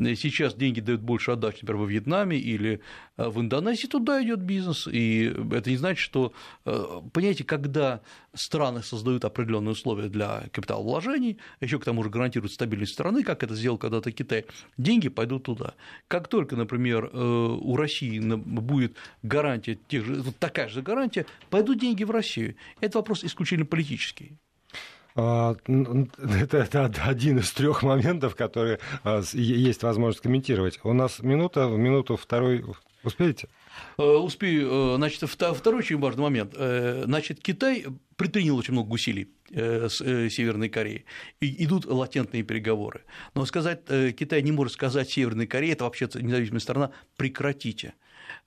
Сейчас 0.00 0.54
деньги 0.54 0.80
дают 0.80 1.02
больше 1.02 1.32
отдачи, 1.32 1.58
например, 1.60 1.82
во 1.82 1.86
Вьетнаме 1.86 2.38
или 2.38 2.80
э, 3.18 3.28
в 3.28 3.38
Индонезии, 3.40 3.86
туда 3.86 4.22
идет 4.22 4.40
бизнес. 4.40 4.88
И 4.90 5.32
это 5.52 5.68
не 5.68 5.76
значит, 5.76 5.98
что, 5.98 6.32
э, 6.64 7.00
понимаете, 7.12 7.44
когда 7.44 8.00
страны 8.32 8.82
создают 8.82 9.26
определенные 9.26 9.72
условия 9.72 10.08
для 10.08 10.44
капиталовложений, 10.52 11.38
еще 11.60 11.78
к 11.78 11.84
тому 11.84 12.02
же 12.02 12.08
гарантируют 12.08 12.52
стабильность 12.52 12.94
страны, 12.94 13.22
как 13.22 13.42
это 13.42 13.54
сделал 13.54 13.76
когда-то 13.76 14.10
Китай, 14.10 14.46
деньги 14.78 15.10
пойдут 15.10 15.42
туда. 15.44 15.74
Как 16.08 16.28
только, 16.28 16.56
например, 16.56 17.10
э, 17.12 17.18
у 17.18 17.76
России 17.76 18.18
будет 18.20 18.96
гарантия, 19.22 19.78
тех 19.88 20.06
же, 20.06 20.14
вот 20.22 20.36
такая 20.38 20.68
же 20.68 20.80
гарантия, 20.80 21.26
пойдут 21.50 21.78
деньги 21.78 22.04
в 22.04 22.10
Россию. 22.10 22.56
Это 22.80 22.98
вопрос 22.98 23.22
исключительно 23.22 23.66
политический. 23.66 24.38
А, 25.16 25.56
это, 25.66 26.58
это 26.58 26.90
один 27.04 27.38
из 27.38 27.52
трех 27.52 27.82
моментов, 27.82 28.34
которые 28.34 28.78
а, 29.02 29.22
есть 29.32 29.82
возможность 29.82 30.22
комментировать. 30.22 30.80
У 30.84 30.92
нас 30.92 31.20
минута, 31.20 31.66
минуту 31.66 32.16
второй 32.16 32.64
успеете? 33.02 33.48
Э, 33.98 34.02
успею. 34.02 34.68
Э, 34.70 34.96
значит, 34.96 35.28
второй 35.28 35.80
очень 35.80 35.98
важный 35.98 36.22
момент. 36.22 36.54
Э, 36.56 37.04
значит, 37.04 37.40
Китай 37.40 37.86
предпринял 38.16 38.56
очень 38.56 38.72
много 38.72 38.92
усилий 38.92 39.30
с 39.50 39.96
Северной 39.96 40.68
Кореей. 40.68 41.06
И 41.40 41.64
идут 41.64 41.84
латентные 41.86 42.44
переговоры. 42.44 43.02
Но 43.34 43.44
сказать, 43.46 43.80
Китай 44.16 44.42
не 44.42 44.52
может 44.52 44.74
сказать 44.74 45.10
Северной 45.10 45.48
Корее, 45.48 45.72
это 45.72 45.84
вообще 45.84 46.08
независимая 46.14 46.60
страна, 46.60 46.90
прекратите. 47.16 47.94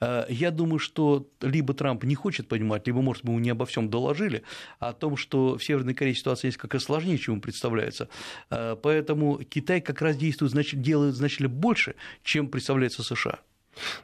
Э, 0.04 0.26
я 0.30 0.52
думаю, 0.52 0.80
что 0.80 1.28
либо 1.42 1.74
Трамп 1.74 2.04
не 2.04 2.16
хочет 2.16 2.48
понимать, 2.48 2.86
либо, 2.88 3.02
может, 3.02 3.24
мы 3.24 3.32
ему 3.32 3.40
не 3.40 3.52
обо 3.52 3.66
всем 3.66 3.90
доложили, 3.90 4.44
а 4.80 4.90
о 4.90 4.94
том, 4.94 5.16
что 5.18 5.58
в 5.58 5.64
Северной 5.64 5.94
Корее 5.94 6.16
ситуация 6.16 6.50
есть 6.50 6.58
как 6.58 6.74
раз 6.74 6.84
сложнее, 6.84 7.18
чем 7.18 7.40
представляется. 7.42 8.10
Э, 8.50 8.76
поэтому 8.82 9.40
Китай 9.44 9.82
как 9.82 10.02
раз 10.02 10.18
действует, 10.18 10.52
значит, 10.52 10.82
делает 10.82 11.16
значительно 11.16 11.50
больше, 11.50 11.96
чем 12.24 12.48
представляется 12.48 13.04
США. 13.04 13.40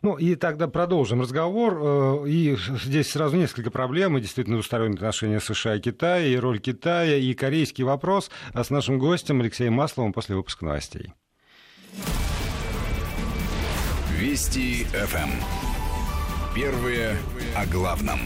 Ну 0.02 0.16
и 0.16 0.36
тогда 0.36 0.68
продолжим 0.68 1.22
разговор. 1.22 1.78
Э, 1.82 2.30
и 2.30 2.56
здесь 2.84 3.12
сразу 3.12 3.36
несколько 3.36 3.70
проблем. 3.70 4.18
И 4.18 4.22
действительно 4.22 4.56
двусторонние 4.56 4.96
отношения 4.96 5.40
США 5.40 5.76
и 5.76 5.82
Китая, 5.82 6.26
и 6.26 6.36
роль 6.38 6.60
Китая, 6.60 7.18
и 7.18 7.34
корейский 7.34 7.84
вопрос 7.84 8.32
с 8.54 8.70
нашим 8.70 9.00
гостем 9.00 9.42
Алексеем 9.42 9.74
Масловым 9.74 10.14
после 10.14 10.36
выпуска 10.36 10.66
новостей. 10.66 11.14
Вести 14.18 14.86
ФМ. 14.86 15.79
Первые 16.60 17.16
о 17.56 17.66
главном. 17.68 18.20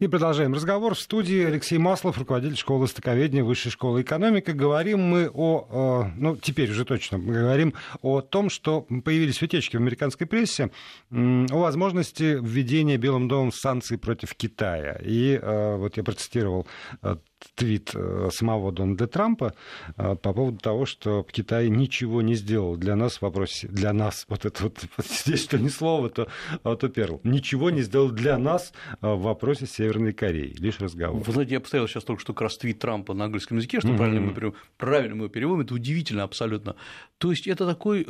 И 0.00 0.08
продолжаем 0.08 0.52
разговор. 0.52 0.96
В 0.96 0.98
студии 0.98 1.44
Алексей 1.44 1.78
Маслов, 1.78 2.18
руководитель 2.18 2.56
школы 2.56 2.80
востоковедения 2.82 3.44
Высшей 3.44 3.70
школы 3.70 4.02
экономики. 4.02 4.50
Говорим 4.50 5.00
мы 5.00 5.30
о, 5.32 6.04
э, 6.04 6.10
ну, 6.16 6.36
теперь 6.36 6.72
уже 6.72 6.84
точно, 6.84 7.18
мы 7.18 7.32
говорим 7.32 7.74
о 8.02 8.22
том, 8.22 8.50
что 8.50 8.80
появились 9.04 9.40
утечки 9.40 9.76
в 9.76 9.80
американской 9.80 10.26
прессе 10.26 10.72
о 11.12 11.46
возможности 11.58 12.40
введения 12.42 12.96
Белым 12.96 13.28
домом 13.28 13.52
санкций 13.52 13.98
против 13.98 14.34
Китая. 14.34 14.98
И 15.00 15.38
э, 15.40 15.76
вот 15.76 15.96
я 15.96 16.02
процитировал 16.02 16.66
э, 17.02 17.18
твит 17.54 17.90
э, 17.94 18.28
самого 18.32 18.72
Дональда 18.72 19.06
Трампа 19.06 19.54
э, 19.96 20.16
по 20.16 20.32
поводу 20.32 20.58
того, 20.58 20.86
что 20.86 21.26
Китай 21.30 21.68
ничего 21.68 22.22
не 22.22 22.34
сделал 22.34 22.76
для 22.76 22.96
нас 22.96 23.18
в 23.18 23.22
вопросе, 23.22 23.68
для 23.68 23.92
нас, 23.92 24.26
вот 24.28 24.44
это 24.44 24.62
вот, 24.96 25.06
здесь 25.06 25.42
что 25.42 25.58
ни 25.58 25.68
слово, 25.68 26.10
то, 26.10 26.28
а 26.62 26.76
то 26.76 26.88
перл, 26.88 27.20
ничего 27.24 27.70
не 27.70 27.82
сделал 27.82 28.10
для 28.10 28.38
нас 28.38 28.72
э, 29.00 29.12
в 29.12 29.22
вопросе 29.22 29.66
Северной 29.66 30.12
Кореи, 30.12 30.54
лишь 30.58 30.80
разговор. 30.80 31.22
Вы 31.22 31.32
знаете, 31.32 31.54
я 31.54 31.60
поставил 31.60 31.88
сейчас 31.88 32.04
только 32.04 32.22
что 32.22 32.32
как 32.32 32.42
раз 32.42 32.58
твит 32.58 32.78
Трампа 32.78 33.14
на 33.14 33.26
английском 33.26 33.58
языке, 33.58 33.80
что 33.80 33.88
mm-hmm. 33.88 33.96
правильно 33.96 34.20
мы 34.20 34.54
правильно 34.76 35.14
мы 35.14 35.28
переводим, 35.28 35.62
это 35.62 35.74
удивительно 35.74 36.22
абсолютно. 36.24 36.76
То 37.18 37.30
есть 37.30 37.46
это 37.46 37.66
такой 37.66 38.04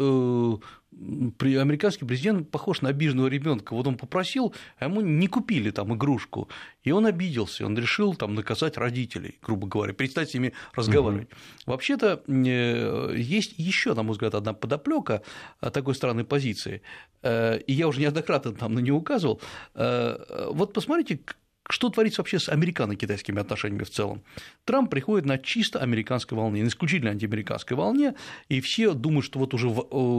американский 1.40 2.04
президент 2.04 2.50
похож 2.50 2.82
на 2.82 2.88
обиженного 2.88 3.28
ребенка. 3.28 3.74
Вот 3.74 3.86
он 3.86 3.96
попросил, 3.96 4.54
а 4.78 4.86
ему 4.86 5.00
не 5.00 5.26
купили 5.26 5.70
там 5.70 5.94
игрушку, 5.94 6.48
и 6.82 6.90
он 6.90 7.06
обиделся, 7.06 7.66
он 7.66 7.76
решил 7.76 8.14
там 8.14 8.34
наказать 8.34 8.76
родителей, 8.76 9.38
грубо 9.42 9.66
говоря, 9.66 9.92
перестать 9.92 10.30
с 10.30 10.34
ними 10.34 10.52
разговаривать. 10.74 11.28
Угу. 11.28 11.72
Вообще-то 11.72 12.22
э, 12.26 13.14
есть 13.16 13.54
еще, 13.58 13.94
на 13.94 14.02
мой 14.02 14.12
взгляд, 14.12 14.34
одна 14.34 14.52
подоплека 14.52 15.22
такой 15.60 15.94
странной 15.94 16.24
позиции, 16.24 16.82
э, 17.22 17.58
и 17.60 17.72
я 17.72 17.88
уже 17.88 18.00
неоднократно 18.00 18.52
там 18.52 18.74
на 18.74 18.80
нее 18.80 18.94
указывал. 18.94 19.40
Э, 19.74 20.48
вот 20.50 20.72
посмотрите, 20.72 21.20
что 21.68 21.90
творится 21.90 22.22
вообще 22.22 22.38
с 22.38 22.48
американо-китайскими 22.48 23.40
отношениями 23.40 23.84
в 23.84 23.90
целом? 23.90 24.22
Трамп 24.64 24.90
приходит 24.90 25.26
на 25.26 25.38
чисто 25.38 25.80
американской 25.80 26.36
волне, 26.36 26.62
на 26.62 26.68
исключительно 26.68 27.10
антиамериканской 27.10 27.76
волне, 27.76 28.14
и 28.48 28.60
все 28.60 28.94
думают, 28.94 29.26
что 29.26 29.38
вот 29.38 29.54
уже 29.54 29.68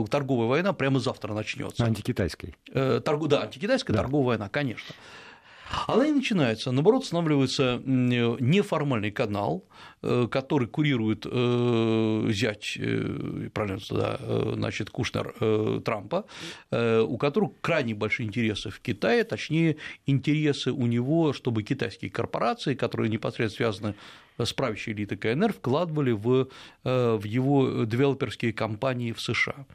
торговая 0.08 0.48
война 0.48 0.72
прямо 0.72 1.00
завтра 1.00 1.34
начнется. 1.34 1.84
Антикитайской. 1.84 2.54
Э, 2.72 3.00
торгу... 3.04 3.26
Да, 3.26 3.42
антикитайская 3.42 3.92
да. 3.92 4.02
торговая 4.02 4.26
война, 4.26 4.48
конечно. 4.48 4.94
Она 5.86 6.06
и 6.06 6.12
начинается. 6.12 6.72
Наоборот, 6.72 7.02
устанавливается 7.02 7.80
неформальный 7.84 9.10
канал, 9.10 9.64
э, 9.99 9.99
который 10.02 10.66
курирует 10.66 11.26
э, 11.30 12.26
зять, 12.30 12.76
э, 12.78 13.50
правильно, 13.52 13.78
да, 13.90 14.18
значит, 14.54 14.90
Кушнер 14.90 15.82
Трампа, 15.84 16.24
у 16.70 17.18
которого 17.18 17.52
крайне 17.60 17.94
большие 17.94 18.26
интересы 18.26 18.70
в 18.70 18.80
Китае, 18.80 19.24
точнее, 19.24 19.76
интересы 20.06 20.72
у 20.72 20.86
него, 20.86 21.32
чтобы 21.32 21.62
китайские 21.62 22.10
корпорации, 22.10 22.74
которые 22.74 23.10
непосредственно 23.10 23.50
связаны 23.50 23.94
с 24.38 24.54
правящей 24.54 24.94
элитой 24.94 25.18
КНР 25.18 25.52
вкладывали 25.52 26.12
в, 26.12 26.48
в 26.82 27.24
его 27.24 27.84
девелоперские 27.84 28.54
компании 28.54 29.12
в 29.12 29.20
США. 29.20 29.66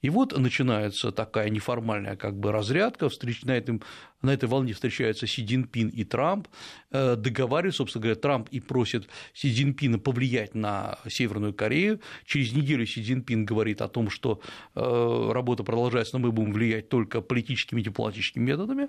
И 0.00 0.10
вот 0.10 0.38
начинается 0.38 1.10
такая 1.10 1.48
неформальная 1.50 2.14
как 2.14 2.36
бы 2.38 2.52
разрядка, 2.52 3.08
встреч, 3.08 3.42
на 3.42 3.56
этом 3.56 3.82
на 4.22 4.32
этой 4.32 4.48
волне 4.48 4.72
встречаются 4.72 5.26
Си 5.26 5.44
Цзиньпин 5.44 5.88
и 5.88 6.04
Трамп, 6.04 6.48
э, 6.92 7.16
договариваются, 7.16 7.78
собственно 7.78 8.02
говоря, 8.02 8.20
Трамп 8.20 8.48
и 8.50 8.60
просит 8.60 9.08
Си 9.34 9.52
Цзиньпина 9.52 9.71
повлиять 9.98 10.54
на 10.54 10.98
Северную 11.08 11.54
Корею. 11.54 12.00
Через 12.24 12.52
неделю 12.52 12.86
Си 12.86 13.02
Цзиньпин 13.02 13.44
говорит 13.44 13.82
о 13.82 13.88
том, 13.88 14.10
что 14.10 14.40
э, 14.74 15.30
работа 15.32 15.64
продолжается, 15.64 16.18
но 16.18 16.26
мы 16.26 16.32
будем 16.32 16.52
влиять 16.52 16.88
только 16.88 17.20
политическими 17.20 17.80
и 17.80 17.84
дипломатическими 17.84 18.44
методами. 18.44 18.88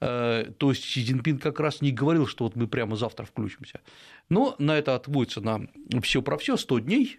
Э, 0.00 0.50
то 0.58 0.70
есть 0.70 0.84
Си 0.84 1.04
Цзиньпин 1.04 1.38
как 1.38 1.60
раз 1.60 1.80
не 1.80 1.92
говорил, 1.92 2.26
что 2.26 2.44
вот 2.44 2.56
мы 2.56 2.66
прямо 2.66 2.96
завтра 2.96 3.24
включимся. 3.24 3.80
Но 4.28 4.54
на 4.58 4.76
это 4.76 4.94
отводится 4.94 5.40
на 5.40 5.68
все 6.02 6.22
про 6.22 6.36
все 6.38 6.56
100 6.56 6.78
дней, 6.80 7.18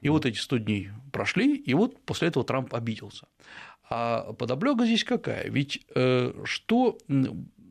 и 0.00 0.08
вот 0.08 0.26
эти 0.26 0.38
100 0.38 0.58
дней 0.58 0.90
прошли, 1.12 1.56
и 1.56 1.74
вот 1.74 2.00
после 2.04 2.28
этого 2.28 2.44
Трамп 2.44 2.74
обиделся. 2.74 3.26
А 3.90 4.32
подоблека 4.34 4.84
здесь 4.84 5.04
какая? 5.04 5.48
Ведь 5.48 5.84
э, 5.94 6.32
что 6.44 6.98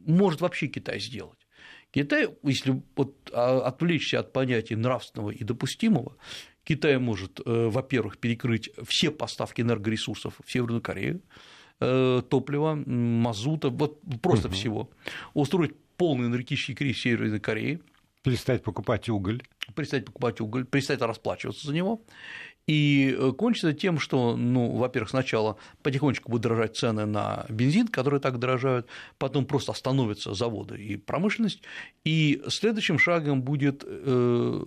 может 0.06 0.42
вообще 0.42 0.68
Китай 0.68 1.00
сделать? 1.00 1.47
Китай, 1.92 2.28
если 2.44 2.82
вот 2.96 3.16
а, 3.34 3.62
отвлечься 3.62 4.20
от 4.20 4.34
понятия 4.34 4.76
нравственного 4.76 5.32
и 5.32 5.44
допустимого, 5.44 6.16
Китай 6.64 6.98
может, 7.00 7.40
э, 7.46 7.68
во-первых, 7.70 8.18
перекрыть 8.18 8.70
все 8.86 9.10
поставки 9.10 9.62
энергоресурсов 9.62 10.34
в 10.44 10.52
Северную 10.52 10.82
Корею, 10.82 11.22
э, 11.80 12.22
топлива, 12.30 12.76
мазута, 12.76 13.70
вот 13.70 14.02
просто 14.22 14.50
угу. 14.50 14.56
всего, 14.56 14.90
устроить 15.34 15.76
полный 15.96 16.28
энергетический 16.28 16.76
кризис 16.76 17.00
в 17.00 17.04
Северной 17.04 17.40
Корее, 17.40 17.80
перестать 18.22 18.64
покупать 18.64 19.08
уголь, 19.08 19.42
перестать 19.76 20.04
покупать 20.04 20.42
уголь, 20.42 20.66
перестать 20.66 21.02
расплачиваться 21.02 21.68
за 21.68 21.74
него, 21.74 22.02
и 22.68 23.16
э, 23.18 23.32
кончится 23.32 23.74
тем, 23.74 23.98
что, 24.00 24.36
ну, 24.36 24.76
во-первых, 24.76 25.10
сначала 25.10 25.58
потихонечку 25.84 26.30
будут 26.30 26.44
дорожать 26.44 26.76
цены 26.76 27.06
на 27.06 27.46
бензин, 27.50 27.88
которые 27.88 28.20
так 28.20 28.40
дорожают, 28.40 28.88
потом 29.18 29.46
просто 29.46 29.72
остановятся 29.72 30.34
заводы 30.34 30.78
и 30.78 30.98
промышленность, 30.98 31.62
и 32.04 32.44
следующим 32.50 33.00
шагом 33.00 33.42
будет 33.42 33.84
э, 33.86 34.64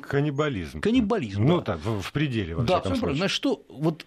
каннибализм. 0.00 0.80
Каннибализм. 0.80 1.44
Ну 1.44 1.58
да, 1.58 1.76
так, 1.76 1.80
в 1.80 2.12
пределе. 2.12 2.56
Во 2.56 2.62
да, 2.62 2.78
абсолютно. 2.78 3.14
Значит, 3.14 3.34
что 3.34 3.64
вот 3.68 4.06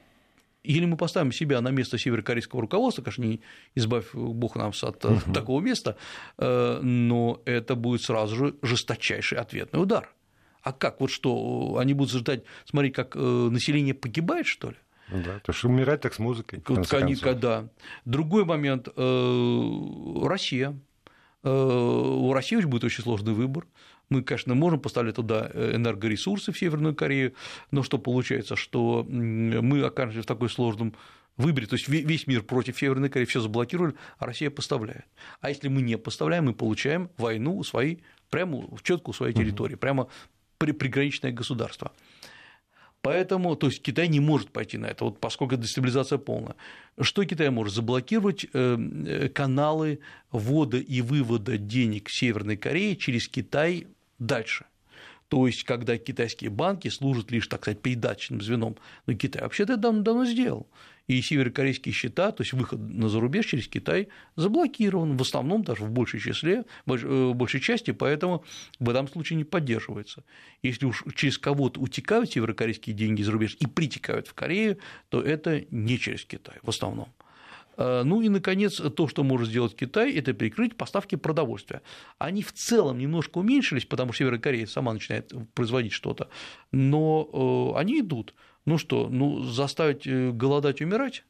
или 0.63 0.85
мы 0.85 0.97
поставим 0.97 1.31
себя 1.31 1.61
на 1.61 1.69
место 1.69 1.97
северокорейского 1.97 2.61
руководства, 2.61 3.01
конечно, 3.01 3.23
не 3.23 3.41
избавь 3.75 4.13
Бог 4.13 4.55
нас 4.55 4.83
от 4.83 5.03
угу. 5.05 5.33
такого 5.33 5.61
места, 5.61 5.95
э, 6.37 6.79
но 6.81 7.41
это 7.45 7.75
будет 7.75 8.01
сразу 8.01 8.35
же 8.35 8.55
жесточайший 8.61 9.37
ответный 9.39 9.81
удар. 9.81 10.09
А 10.63 10.73
как, 10.73 10.99
вот 11.01 11.11
что, 11.11 11.77
они 11.79 11.93
будут 11.93 12.13
ждать, 12.13 12.43
смотреть, 12.65 12.93
как 12.93 13.15
э, 13.15 13.19
население 13.19 13.93
погибает, 13.93 14.45
что 14.45 14.69
ли? 14.69 14.77
Да, 15.11 15.39
то 15.39 15.51
что 15.51 15.67
умирать 15.67 16.01
так 16.01 16.13
с 16.13 16.19
музыкой. 16.19 16.63
Вот, 16.65 16.93
они, 16.93 17.15
да. 17.15 17.67
Другой 18.05 18.45
момент 18.45 18.87
э, 18.95 20.21
Россия. 20.23 20.77
Э, 21.43 21.49
у 21.49 22.31
России 22.33 22.57
будет 22.61 22.83
очень 22.83 23.03
сложный 23.03 23.33
выбор 23.33 23.65
Мы, 24.09 24.23
конечно, 24.23 24.53
можем 24.55 24.79
поставлять 24.79 25.15
туда 25.15 25.49
энергоресурсы 25.53 26.51
в 26.51 26.57
Северную 26.57 26.95
Корею, 26.95 27.33
но 27.71 27.83
что 27.83 27.97
получается, 27.97 28.55
что 28.55 29.05
мы 29.09 29.81
окажемся 29.83 30.21
в 30.21 30.25
такой 30.25 30.49
сложном 30.49 30.93
выборе, 31.37 31.67
то 31.67 31.75
есть 31.75 31.87
весь 31.87 32.27
мир 32.27 32.43
против 32.43 32.77
Северной 32.77 33.09
Кореи, 33.09 33.25
все 33.25 33.39
заблокировали, 33.39 33.95
а 34.17 34.25
Россия 34.25 34.49
поставляет. 34.49 35.05
А 35.39 35.49
если 35.49 35.67
мы 35.67 35.81
не 35.81 35.97
поставляем, 35.97 36.45
мы 36.45 36.53
получаем 36.53 37.09
войну 37.17 37.57
у 37.57 37.63
своей, 37.63 38.03
прямо 38.29 38.67
четко 38.83 39.09
у 39.09 39.13
своей 39.13 39.33
территории, 39.33 39.75
прямо 39.75 40.07
при 40.07 40.40
приграничное 40.65 41.31
государство. 41.31 41.91
Поэтому, 43.01 43.55
то 43.55 43.67
есть 43.67 43.81
Китай 43.81 44.07
не 44.07 44.19
может 44.19 44.51
пойти 44.51 44.77
на 44.77 44.85
это, 44.85 45.05
вот 45.05 45.19
поскольку 45.19 45.55
дестабилизация 45.55 46.19
полная. 46.19 46.55
Что 46.99 47.25
Китай 47.25 47.49
может? 47.49 47.73
Заблокировать 47.73 48.45
э, 48.45 48.49
э, 48.53 49.29
каналы 49.29 49.99
ввода 50.31 50.77
и 50.77 51.01
вывода 51.01 51.57
денег 51.57 52.09
Северной 52.09 52.57
Кореи 52.57 52.93
через 52.93 53.27
Китай 53.27 53.87
дальше. 54.19 54.65
То 55.29 55.47
есть, 55.47 55.63
когда 55.63 55.97
китайские 55.97 56.49
банки 56.49 56.89
служат 56.89 57.31
лишь, 57.31 57.47
так 57.47 57.61
сказать, 57.61 57.81
передаточным 57.81 58.41
звеном. 58.41 58.75
Но 59.07 59.13
Китай 59.13 59.41
вообще-то 59.41 59.77
давно, 59.77 60.01
давно 60.01 60.25
сделал 60.25 60.67
и 61.07 61.21
северокорейские 61.21 61.93
счета, 61.93 62.31
то 62.31 62.41
есть 62.41 62.53
выход 62.53 62.79
на 62.79 63.09
зарубеж 63.09 63.45
через 63.45 63.67
Китай, 63.67 64.07
заблокирован, 64.35 65.17
в 65.17 65.21
основном 65.21 65.63
даже 65.63 65.83
в 65.83 65.91
большей 65.91 66.19
числе, 66.19 66.65
в 66.85 66.93
э, 66.93 67.33
большей 67.33 67.59
части, 67.59 67.91
поэтому 67.91 68.43
в 68.79 68.89
этом 68.89 69.07
случае 69.07 69.37
не 69.37 69.43
поддерживается. 69.43 70.23
Если 70.63 70.85
уж 70.85 71.03
через 71.15 71.37
кого-то 71.37 71.79
утекают 71.79 72.31
северокорейские 72.31 72.95
деньги 72.95 73.23
за 73.23 73.31
рубеж 73.31 73.57
и 73.59 73.67
притекают 73.67 74.27
в 74.27 74.33
Корею, 74.33 74.77
то 75.09 75.21
это 75.21 75.63
не 75.71 75.97
через 75.97 76.25
Китай 76.25 76.55
в 76.61 76.69
основном. 76.69 77.09
Э, 77.77 78.03
ну 78.03 78.21
и, 78.21 78.29
наконец, 78.29 78.75
то, 78.75 79.07
что 79.07 79.23
может 79.23 79.49
сделать 79.49 79.75
Китай, 79.75 80.13
это 80.13 80.33
прикрыть 80.33 80.75
поставки 80.75 81.15
продовольствия. 81.15 81.81
Они 82.17 82.43
в 82.43 82.53
целом 82.53 82.99
немножко 82.99 83.39
уменьшились, 83.39 83.85
потому 83.85 84.13
что 84.13 84.19
Северная 84.19 84.39
Корея 84.39 84.65
сама 84.67 84.93
начинает 84.93 85.31
производить 85.53 85.93
что-то, 85.93 86.29
но 86.71 87.73
э, 87.75 87.79
они 87.79 88.01
идут. 88.01 88.33
Ну 88.65 88.77
что, 88.77 89.09
ну 89.09 89.43
заставить 89.43 90.05
э, 90.05 90.31
голодать, 90.31 90.81
умирать 90.81 91.23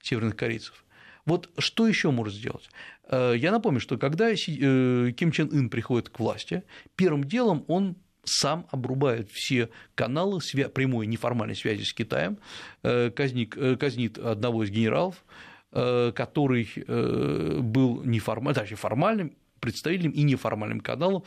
северных 0.00 0.36
корейцев? 0.36 0.84
Вот 1.26 1.50
что 1.58 1.86
еще 1.86 2.10
может 2.10 2.34
сделать? 2.34 2.68
Э, 3.08 3.34
я 3.36 3.52
напомню, 3.52 3.80
что 3.80 3.98
когда 3.98 4.30
э, 4.30 4.36
Ким 4.36 5.32
Чен 5.32 5.48
Ын 5.52 5.68
приходит 5.68 6.08
к 6.08 6.18
власти, 6.18 6.64
первым 6.96 7.24
делом 7.24 7.64
он 7.68 7.96
сам 8.24 8.66
обрубает 8.70 9.30
все 9.32 9.68
каналы 9.94 10.38
прямой 10.74 11.06
неформальной 11.08 11.56
связи 11.56 11.82
с 11.82 11.92
Китаем, 11.92 12.38
казнит, 12.82 13.56
казнит 13.80 14.16
одного 14.16 14.62
из 14.62 14.70
генералов, 14.70 15.24
который 15.72 16.70
был 16.86 18.04
неформальным, 18.04 18.54
даже 18.54 18.76
формальным 18.76 19.34
представителям 19.62 20.12
и 20.12 20.22
неформальным 20.24 20.80
каналам 20.80 21.22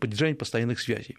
поддержания 0.00 0.36
постоянных 0.36 0.80
связей. 0.80 1.18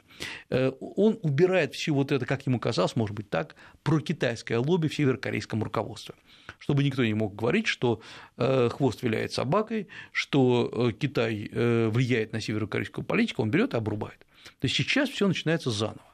Э, 0.49 0.71
он 0.79 1.19
убирает 1.21 1.75
все 1.75 1.91
вот 1.91 2.11
это, 2.11 2.25
как 2.25 2.47
ему 2.47 2.59
казалось, 2.59 2.95
может 2.95 3.15
быть 3.15 3.29
так, 3.29 3.55
про 3.83 3.99
китайское 3.99 4.57
лобби 4.57 4.87
в 4.87 4.95
северокорейском 4.95 5.63
руководстве 5.63 6.15
чтобы 6.59 6.83
никто 6.83 7.03
не 7.03 7.13
мог 7.13 7.35
говорить, 7.35 7.67
что 7.67 8.01
э, 8.37 8.69
хвост 8.71 9.03
виляет 9.03 9.33
собакой, 9.33 9.87
что 10.11 10.71
э, 10.71 10.91
Китай 10.93 11.49
влияет 11.51 12.33
на 12.33 12.39
северокорейскую 12.39 13.03
политику, 13.05 13.41
он 13.41 13.51
берет 13.51 13.73
и 13.73 13.77
обрубает. 13.77 14.19
То 14.59 14.65
есть 14.65 14.75
сейчас 14.75 15.09
все 15.09 15.27
начинается 15.27 15.69
заново. 15.69 16.13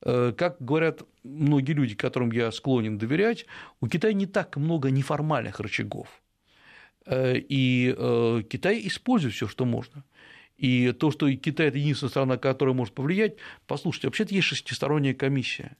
Как 0.00 0.56
говорят 0.60 1.02
многие 1.22 1.72
люди, 1.72 1.94
которым 1.94 2.30
я 2.30 2.50
склонен 2.52 2.98
доверять, 2.98 3.46
у 3.80 3.88
Китая 3.88 4.12
не 4.12 4.26
так 4.26 4.56
много 4.56 4.90
неформальных 4.90 5.60
рычагов. 5.60 6.08
Э, 7.06 7.36
и 7.36 7.94
э, 7.96 8.42
Китай 8.48 8.86
использует 8.86 9.34
все, 9.34 9.48
что 9.48 9.64
можно. 9.64 10.04
И 10.56 10.92
то, 10.92 11.10
что 11.10 11.30
Китай– 11.34 11.66
это 11.68 11.78
единственная 11.78 12.10
страна, 12.10 12.36
которая 12.36 12.74
может 12.74 12.94
повлиять, 12.94 13.36
послушайте, 13.66 14.08
вообще-то 14.08 14.34
есть 14.34 14.46
шестисторонняя 14.46 15.14
комиссия. 15.14 15.76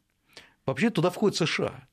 Вообще 0.66 0.90
туда 0.90 1.10
входит 1.10 1.36
США 1.36 1.86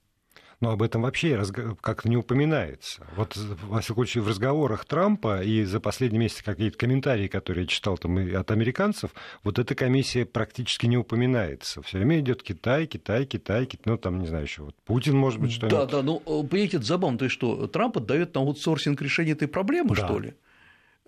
но 0.62 0.72
об 0.72 0.84
этом 0.84 1.02
вообще 1.02 1.44
как-то 1.82 2.08
не 2.08 2.16
упоминается. 2.16 3.06
Вот, 3.16 3.36
во 3.36 3.82
всяком 3.82 3.96
случае, 3.96 4.24
в 4.24 4.28
разговорах 4.28 4.86
Трампа 4.86 5.42
и 5.42 5.64
за 5.64 5.80
последние 5.80 6.20
месяцы 6.20 6.44
какие-то 6.44 6.78
комментарии, 6.78 7.28
которые 7.28 7.64
я 7.64 7.68
читал 7.68 7.98
там 7.98 8.18
от 8.18 8.52
американцев, 8.52 9.12
вот 9.44 9.58
эта 9.58 9.74
комиссия 9.74 10.24
практически 10.24 10.86
не 10.86 10.98
упоминается. 10.98 11.82
Все 11.82 11.98
время 11.98 12.20
идет 12.20 12.44
Китай, 12.44 12.86
Китай, 12.86 13.26
Китай, 13.26 13.66
Китай, 13.66 13.82
ну 13.86 13.98
там, 13.98 14.20
не 14.20 14.28
знаю, 14.28 14.44
еще 14.44 14.62
вот 14.62 14.76
Путин, 14.86 15.18
может 15.18 15.40
быть, 15.40 15.52
что-нибудь. 15.52 15.80
Да, 15.80 15.86
да, 15.88 16.04
ну, 16.04 16.20
понимаете, 16.20 16.78
это 16.78 16.86
забавно, 16.86 17.18
то 17.18 17.26
есть 17.26 17.34
что, 17.34 17.66
Трамп 17.66 17.98
отдает 17.98 18.36
на 18.36 18.42
аутсорсинг 18.42 19.02
решение 19.02 19.34
этой 19.34 19.48
проблемы, 19.48 19.96
да. 19.96 20.06
что 20.06 20.20
ли? 20.20 20.36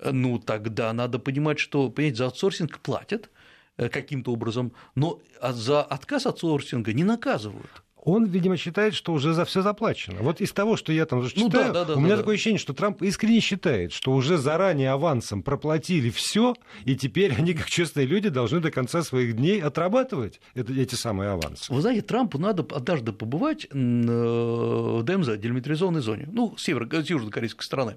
Ну, 0.04 0.40
тогда 0.40 0.92
надо 0.94 1.20
понимать, 1.20 1.60
что, 1.60 1.92
понимаете, 1.92 2.18
за 2.18 2.26
аутсорсинг 2.26 2.80
платят, 2.80 3.30
э, 3.78 3.88
каким-то 3.88 4.32
образом, 4.32 4.74
но 4.96 5.22
за 5.42 5.84
отказ 5.84 6.26
от 6.26 6.44
аутсорсинга 6.44 6.92
не 6.94 7.04
наказывают 7.04 7.83
он, 8.06 8.26
видимо, 8.26 8.58
считает, 8.58 8.94
что 8.94 9.14
уже 9.14 9.34
за 9.34 9.46
все 9.46 9.62
заплачено. 9.62 10.22
Вот 10.22 10.42
из 10.42 10.52
того, 10.52 10.76
что 10.76 10.92
я 10.92 11.06
там 11.06 11.26
читаю, 11.26 11.46
ну, 11.46 11.50
да, 11.50 11.72
да, 11.72 11.86
да, 11.86 11.94
у 11.96 12.00
меня 12.00 12.12
да, 12.12 12.18
такое 12.18 12.34
да. 12.34 12.36
ощущение, 12.36 12.60
что 12.60 12.74
Трамп 12.74 13.02
искренне 13.02 13.40
считает, 13.40 13.94
что 13.94 14.12
уже 14.12 14.38
заранее 14.38 14.92
авансом 14.92 15.42
проплатили 15.42 16.10
все, 16.10 16.54
и 16.84 16.96
теперь 16.96 17.34
они, 17.34 17.54
как 17.54 17.70
честные 17.70 18.06
люди, 18.06 18.28
должны 18.28 18.60
до 18.60 18.72
конца 18.72 19.04
своих 19.04 19.38
дней 19.38 19.62
отрабатывать 19.62 20.42
это, 20.54 20.74
эти 20.74 20.96
самые 20.96 21.30
авансы. 21.32 21.74
Вы 21.74 21.82
знаете, 21.82 22.02
Трампу 22.02 22.38
надо 22.38 22.66
однажды 22.76 23.14
побывать 23.14 23.68
э, 23.72 23.74
в 23.74 25.02
ДМЗ, 25.04 25.38
делимитаризованной 25.38 26.02
зоне, 26.02 26.28
ну, 26.30 26.56
северо- 26.58 26.90
южно-корейской 27.08 27.64
страны. 27.64 27.96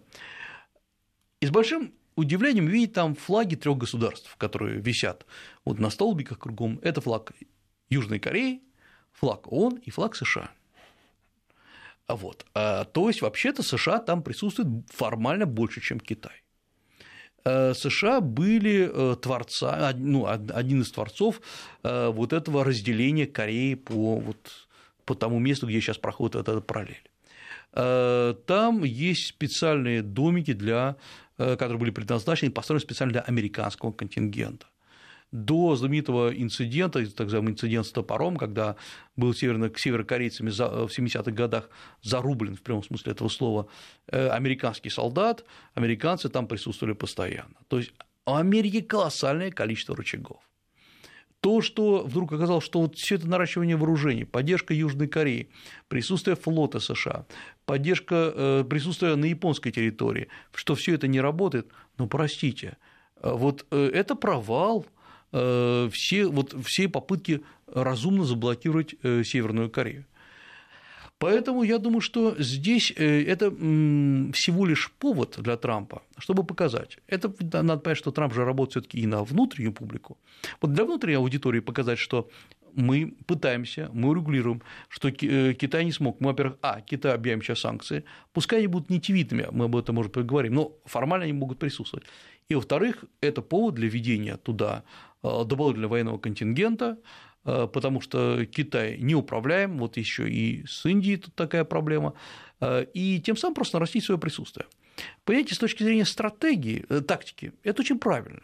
И 1.40 1.46
с 1.46 1.50
большим 1.50 1.92
удивлением 2.14 2.68
видеть 2.68 2.92
там 2.92 3.16
флаги 3.16 3.56
трех 3.56 3.76
государств, 3.76 4.36
которые 4.38 4.80
висят 4.80 5.26
вот 5.64 5.80
на 5.80 5.90
столбиках 5.90 6.38
кругом. 6.38 6.78
Это 6.82 7.00
флаг 7.00 7.32
Южной 7.90 8.20
Кореи, 8.20 8.60
флаг 9.18 9.50
ООН 9.52 9.81
и 9.87 9.90
флаг 9.90 10.14
США. 10.16 10.50
Вот. 12.09 12.46
А, 12.55 12.85
то 12.85 13.09
есть, 13.09 13.22
вообще-то, 13.22 13.62
США 13.62 13.98
там 13.98 14.22
присутствует 14.22 14.68
формально 14.92 15.46
больше, 15.46 15.81
чем 15.81 15.98
Китай. 15.98 16.42
А, 17.44 17.74
США 17.74 18.20
были 18.20 18.90
э, 18.92 19.16
творца, 19.16 19.92
ну, 19.96 20.26
один 20.26 20.83
из 20.83 20.90
творцов 20.90 21.40
э, 21.83 22.09
вот 22.09 22.33
этого 22.33 22.64
разделения 22.64 23.26
Кореи 23.26 23.74
по, 23.74 24.16
вот, 24.20 24.68
по 25.05 25.14
тому 25.14 25.38
месту, 25.38 25.66
где 25.66 25.81
сейчас 25.81 25.98
проходит 25.98 26.37
эта 26.37 26.61
параллель. 26.61 27.02
Там 27.72 28.85
есть 28.85 29.26
специальные 29.26 30.00
домики, 30.00 30.55
для, 30.55 30.96
э, 31.37 31.57
которые 31.57 31.79
были 31.79 31.90
предназначены, 31.90 32.50
построены 32.50 32.81
специально 32.81 33.12
для 33.12 33.20
американского 33.20 33.92
контингента 33.92 34.66
до 35.32 35.74
знаменитого 35.76 36.30
инцидента, 36.30 37.04
так 37.10 37.26
называемый 37.26 37.52
инцидент 37.52 37.86
с 37.86 37.92
топором, 37.92 38.36
когда 38.36 38.76
был 39.16 39.34
северно, 39.34 39.70
северокорейцами 39.74 40.50
в 40.50 40.90
70-х 40.98 41.30
годах 41.32 41.68
зарублен, 42.02 42.56
в 42.56 42.62
прямом 42.62 42.82
смысле 42.82 43.12
этого 43.12 43.28
слова, 43.28 43.66
э, 44.08 44.28
американский 44.28 44.90
солдат, 44.90 45.44
американцы 45.74 46.28
там 46.28 46.46
присутствовали 46.46 46.94
постоянно. 46.94 47.56
То 47.68 47.78
есть 47.78 47.92
у 48.24 48.34
Америки 48.34 48.80
колоссальное 48.80 49.50
количество 49.50 49.96
рычагов. 49.96 50.40
То, 51.40 51.60
что 51.60 52.02
вдруг 52.02 52.32
оказалось, 52.32 52.64
что 52.64 52.80
вот 52.80 52.96
все 52.96 53.16
это 53.16 53.28
наращивание 53.28 53.76
вооружений, 53.76 54.24
поддержка 54.24 54.74
Южной 54.74 55.06
Кореи, 55.06 55.50
присутствие 55.86 56.34
флота 56.34 56.80
США, 56.80 57.26
поддержка 57.66 58.32
э, 58.34 58.64
присутствия 58.68 59.16
на 59.16 59.26
японской 59.26 59.70
территории, 59.70 60.28
что 60.54 60.74
все 60.74 60.94
это 60.94 61.08
не 61.08 61.20
работает, 61.20 61.68
ну 61.98 62.06
простите, 62.06 62.78
э, 63.20 63.30
вот 63.32 63.66
это 63.70 64.14
провал 64.14 64.86
Э, 64.86 64.95
все, 65.92 66.27
вот, 66.27 66.55
все 66.64 66.88
попытки 66.88 67.42
разумно 67.66 68.25
заблокировать 68.25 68.94
э, 69.03 69.25
Северную 69.25 69.70
Корею. 69.70 70.05
Поэтому 71.18 71.62
я 71.62 71.79
думаю, 71.79 72.03
что 72.03 72.35
здесь 72.38 72.92
э, 72.94 73.25
это 73.25 73.51
всего 74.33 74.66
лишь 74.66 74.92
повод 74.99 75.37
для 75.38 75.57
Трампа, 75.57 76.03
чтобы 76.18 76.44
показать. 76.44 76.99
Это 77.07 77.33
надо 77.62 77.79
понять, 77.79 77.99
что 77.99 78.11
Трамп 78.11 78.35
же 78.35 78.44
работает 78.44 78.70
все-таки 78.72 79.01
и 79.01 79.07
на 79.07 79.25
внутреннюю 79.25 79.72
публику. 79.72 80.18
Вот 80.61 80.72
для 80.75 80.85
внутренней 80.85 81.16
аудитории 81.16 81.61
показать, 81.61 81.99
что 81.99 82.29
мы 82.76 83.14
пытаемся, 83.26 83.90
мы 83.92 84.14
регулируем, 84.14 84.62
что 84.88 85.10
Китай 85.10 85.84
не 85.84 85.92
смог. 85.92 86.20
Мы, 86.20 86.28
во-первых, 86.28 86.58
а, 86.62 86.80
Китай 86.80 87.14
объявим 87.14 87.42
сейчас 87.42 87.60
санкции, 87.60 88.04
пускай 88.32 88.60
они 88.60 88.68
будут 88.68 88.90
нитевидными, 88.90 89.48
мы 89.50 89.64
об 89.64 89.76
этом, 89.76 89.96
может, 89.96 90.12
поговорим, 90.12 90.54
но 90.54 90.72
формально 90.84 91.24
они 91.24 91.32
могут 91.32 91.58
присутствовать. 91.58 92.06
И, 92.48 92.54
во-вторых, 92.54 93.04
это 93.20 93.42
повод 93.42 93.74
для 93.74 93.88
введения 93.88 94.36
туда 94.36 94.84
Э, 95.26 95.44
дополнительного 95.44 95.92
военного 95.92 96.18
контингента, 96.18 96.98
э, 97.44 97.66
потому 97.72 98.00
что 98.00 98.44
Китай 98.46 98.98
не 98.98 99.14
управляем, 99.14 99.78
вот 99.78 99.96
еще 99.96 100.30
и 100.30 100.64
с 100.66 100.86
Индией 100.86 101.16
тут 101.16 101.34
такая 101.34 101.64
проблема, 101.64 102.14
э, 102.60 102.86
и 102.94 103.20
тем 103.20 103.36
самым 103.36 103.54
просто 103.54 103.76
нарастить 103.76 104.04
свое 104.04 104.20
присутствие. 104.20 104.66
Понимаете, 105.24 105.54
с 105.54 105.58
точки 105.58 105.82
зрения 105.82 106.04
стратегии, 106.04 106.80
тактики, 107.06 107.52
это 107.64 107.82
очень 107.82 107.98
правильно, 107.98 108.42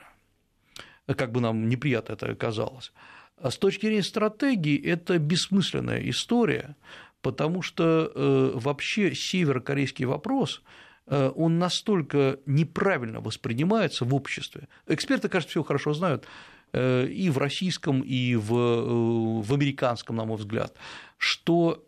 как 1.06 1.30
бы 1.32 1.40
нам 1.40 1.68
неприятно 1.68 2.14
это 2.14 2.34
казалось. 2.34 2.92
А 3.40 3.50
с 3.50 3.58
точки 3.58 3.86
зрения 3.86 4.02
стратегии 4.02 4.80
это 4.80 5.18
бессмысленная 5.18 6.08
история, 6.08 6.76
потому 7.20 7.62
что 7.62 8.12
вообще 8.54 9.14
северокорейский 9.14 10.04
вопрос 10.04 10.62
он 11.06 11.58
настолько 11.58 12.38
неправильно 12.46 13.20
воспринимается 13.20 14.04
в 14.04 14.14
обществе. 14.14 14.68
Эксперты, 14.86 15.28
кажется, 15.28 15.50
все 15.50 15.62
хорошо 15.64 15.92
знают, 15.92 16.26
и 16.72 17.28
в 17.30 17.38
российском, 17.38 18.00
и 18.00 18.34
в, 18.36 19.42
в 19.42 19.52
американском, 19.52 20.16
на 20.16 20.24
мой 20.24 20.38
взгляд, 20.38 20.76
что 21.18 21.84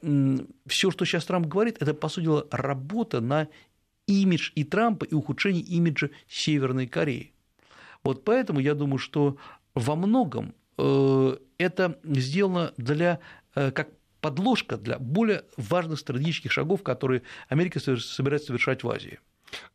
все, 0.66 0.90
что 0.90 1.04
сейчас 1.04 1.24
Трамп 1.24 1.46
говорит, 1.46 1.76
это, 1.80 1.94
по 1.94 2.08
сути 2.08 2.24
дела, 2.24 2.46
работа 2.50 3.20
на 3.20 3.48
имидж 4.06 4.50
и 4.54 4.64
Трампа, 4.64 5.04
и 5.04 5.14
ухудшение 5.14 5.62
имиджа 5.62 6.10
Северной 6.28 6.86
Кореи. 6.86 7.32
Вот 8.02 8.24
поэтому 8.24 8.60
я 8.60 8.74
думаю, 8.74 8.98
что 8.98 9.38
во 9.74 9.96
многом 9.96 10.54
это 10.76 11.98
сделано 12.04 12.72
для, 12.76 13.20
как 13.54 13.90
подложка 14.20 14.76
для 14.76 14.98
более 14.98 15.44
важных 15.56 15.98
стратегических 15.98 16.52
шагов, 16.52 16.82
которые 16.82 17.22
Америка 17.48 17.78
собирается 17.80 18.48
совершать 18.48 18.82
в 18.82 18.90
Азии. 18.90 19.20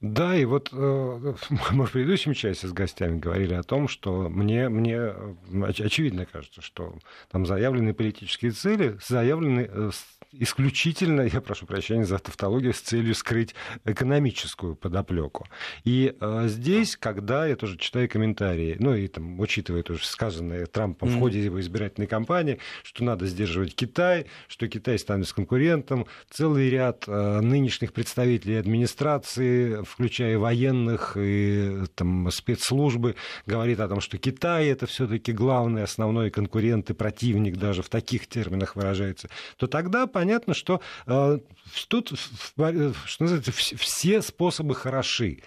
Да, 0.02 0.36
и 0.36 0.46
вот 0.46 0.70
э, 0.72 1.34
мы 1.72 1.86
в 1.86 1.92
предыдущем 1.92 2.34
части 2.34 2.66
с 2.66 2.74
гостями 2.74 3.20
говорили 3.20 3.54
о 3.54 3.64
том, 3.64 3.88
что 3.88 4.30
мне, 4.30 4.70
мне 4.70 4.96
э, 4.96 5.34
очевидно 5.80 6.26
кажется, 6.26 6.62
что 6.62 6.96
там 7.32 7.46
заявлены 7.46 7.94
политические 7.94 8.52
цели, 8.52 8.98
заявлены 9.06 9.70
э, 9.70 9.92
исключительно, 10.32 11.22
я 11.34 11.42
прошу 11.42 11.66
прощения 11.66 12.06
за 12.06 12.20
тавтологию, 12.20 12.74
с 12.74 12.82
целью 12.82 13.16
скрыть 13.16 13.56
экономическую 13.86 14.76
подоплеку. 14.76 15.48
И 15.84 16.16
э, 16.20 16.44
здесь, 16.48 16.96
когда 16.96 17.46
я 17.46 17.56
тоже 17.56 17.78
читаю 17.78 18.10
комментарии, 18.10 18.76
ну 18.80 18.96
и 18.96 19.08
там, 19.08 19.40
учитывая 19.40 19.84
тоже 19.84 20.06
сказанное 20.06 20.66
Трампом 20.66 21.10
mm-hmm. 21.10 21.18
в 21.18 21.20
ходе 21.20 21.44
его 21.44 21.60
избирательной 21.60 22.08
кампании, 22.08 22.60
что 22.84 23.04
надо 23.04 23.26
сдерживать 23.26 23.76
Китай, 23.76 24.28
что 24.48 24.68
Китай 24.68 24.98
станет 25.00 25.32
конкурентом, 25.32 26.06
целый 26.30 26.70
ряд 26.70 27.06
э, 27.08 27.40
нынешних 27.42 27.94
представителей 27.94 28.58
администрации, 28.58 29.69
включая 29.84 30.38
военных 30.38 31.18
и 31.18 31.84
там, 31.96 32.30
спецслужбы, 32.32 33.16
говорит 33.46 33.80
о 33.80 33.88
том, 33.88 34.02
что 34.02 34.18
Китай 34.18 34.68
это 34.68 34.86
все-таки 34.86 35.32
главный, 35.32 35.84
основной 35.84 36.30
конкурент 36.30 36.90
и 36.90 36.94
противник, 36.94 37.58
даже 37.58 37.82
в 37.82 37.90
таких 37.90 38.28
терминах 38.28 38.76
выражается, 38.76 39.30
то 39.58 39.68
тогда 39.68 40.08
понятно, 40.08 40.54
что 40.54 40.82
э, 41.06 41.40
тут, 41.88 42.14
что 42.18 43.24
называется, 43.24 43.52
все 43.52 44.22
способы 44.22 44.76
хороши. 44.76 45.40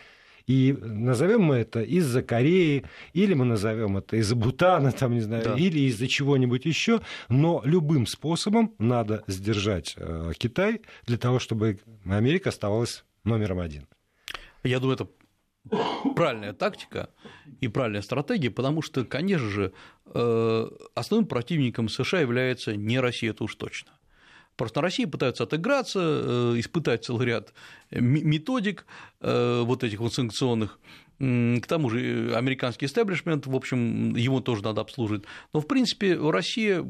И 0.46 0.76
назовем 0.80 1.42
мы 1.42 1.56
это 1.56 1.82
из-за 1.82 2.22
Кореи, 2.22 2.84
или 3.12 3.34
мы 3.34 3.44
назовем 3.44 3.98
это 3.98 4.16
из-за 4.16 4.34
Бутана, 4.34 4.92
там, 4.92 5.14
не 5.14 5.20
знаю, 5.20 5.44
да. 5.44 5.54
или 5.54 5.80
из-за 5.80 6.08
чего-нибудь 6.08 6.64
еще, 6.64 7.00
но 7.28 7.62
любым 7.64 8.06
способом 8.06 8.74
надо 8.78 9.22
сдержать 9.26 9.94
э, 9.96 10.32
Китай 10.36 10.82
для 11.06 11.18
того, 11.18 11.38
чтобы 11.38 11.78
Америка 12.04 12.50
оставалась 12.50 13.04
номером 13.24 13.60
один. 13.60 13.86
Я 14.62 14.80
думаю, 14.80 14.94
это 14.94 15.08
правильная 16.14 16.52
тактика 16.52 17.10
и 17.60 17.68
правильная 17.68 18.02
стратегия, 18.02 18.50
потому 18.50 18.82
что, 18.82 19.04
конечно 19.04 19.48
же, 19.48 19.72
э, 20.06 20.70
основным 20.94 21.28
противником 21.28 21.88
США 21.88 22.20
является 22.20 22.76
не 22.76 23.00
Россия, 23.00 23.30
это 23.30 23.44
уж 23.44 23.54
точно. 23.54 23.92
Просто 24.56 24.78
на 24.78 24.82
России 24.82 25.04
пытаются 25.06 25.44
отыграться, 25.44 26.00
э, 26.02 26.54
испытать 26.58 27.04
целый 27.04 27.26
ряд 27.26 27.54
методик 27.90 28.86
э, 29.20 29.62
вот 29.64 29.82
этих 29.84 30.00
вот 30.00 30.14
санкционных. 30.14 30.78
К 31.18 31.66
тому 31.68 31.88
же 31.88 32.34
американский 32.34 32.86
истеблишмент, 32.86 33.46
в 33.46 33.54
общем, 33.54 34.16
его 34.16 34.40
тоже 34.40 34.64
надо 34.64 34.80
обслуживать. 34.80 35.22
Но, 35.52 35.60
в 35.60 35.68
принципе, 35.68 36.16
Россия 36.16 36.84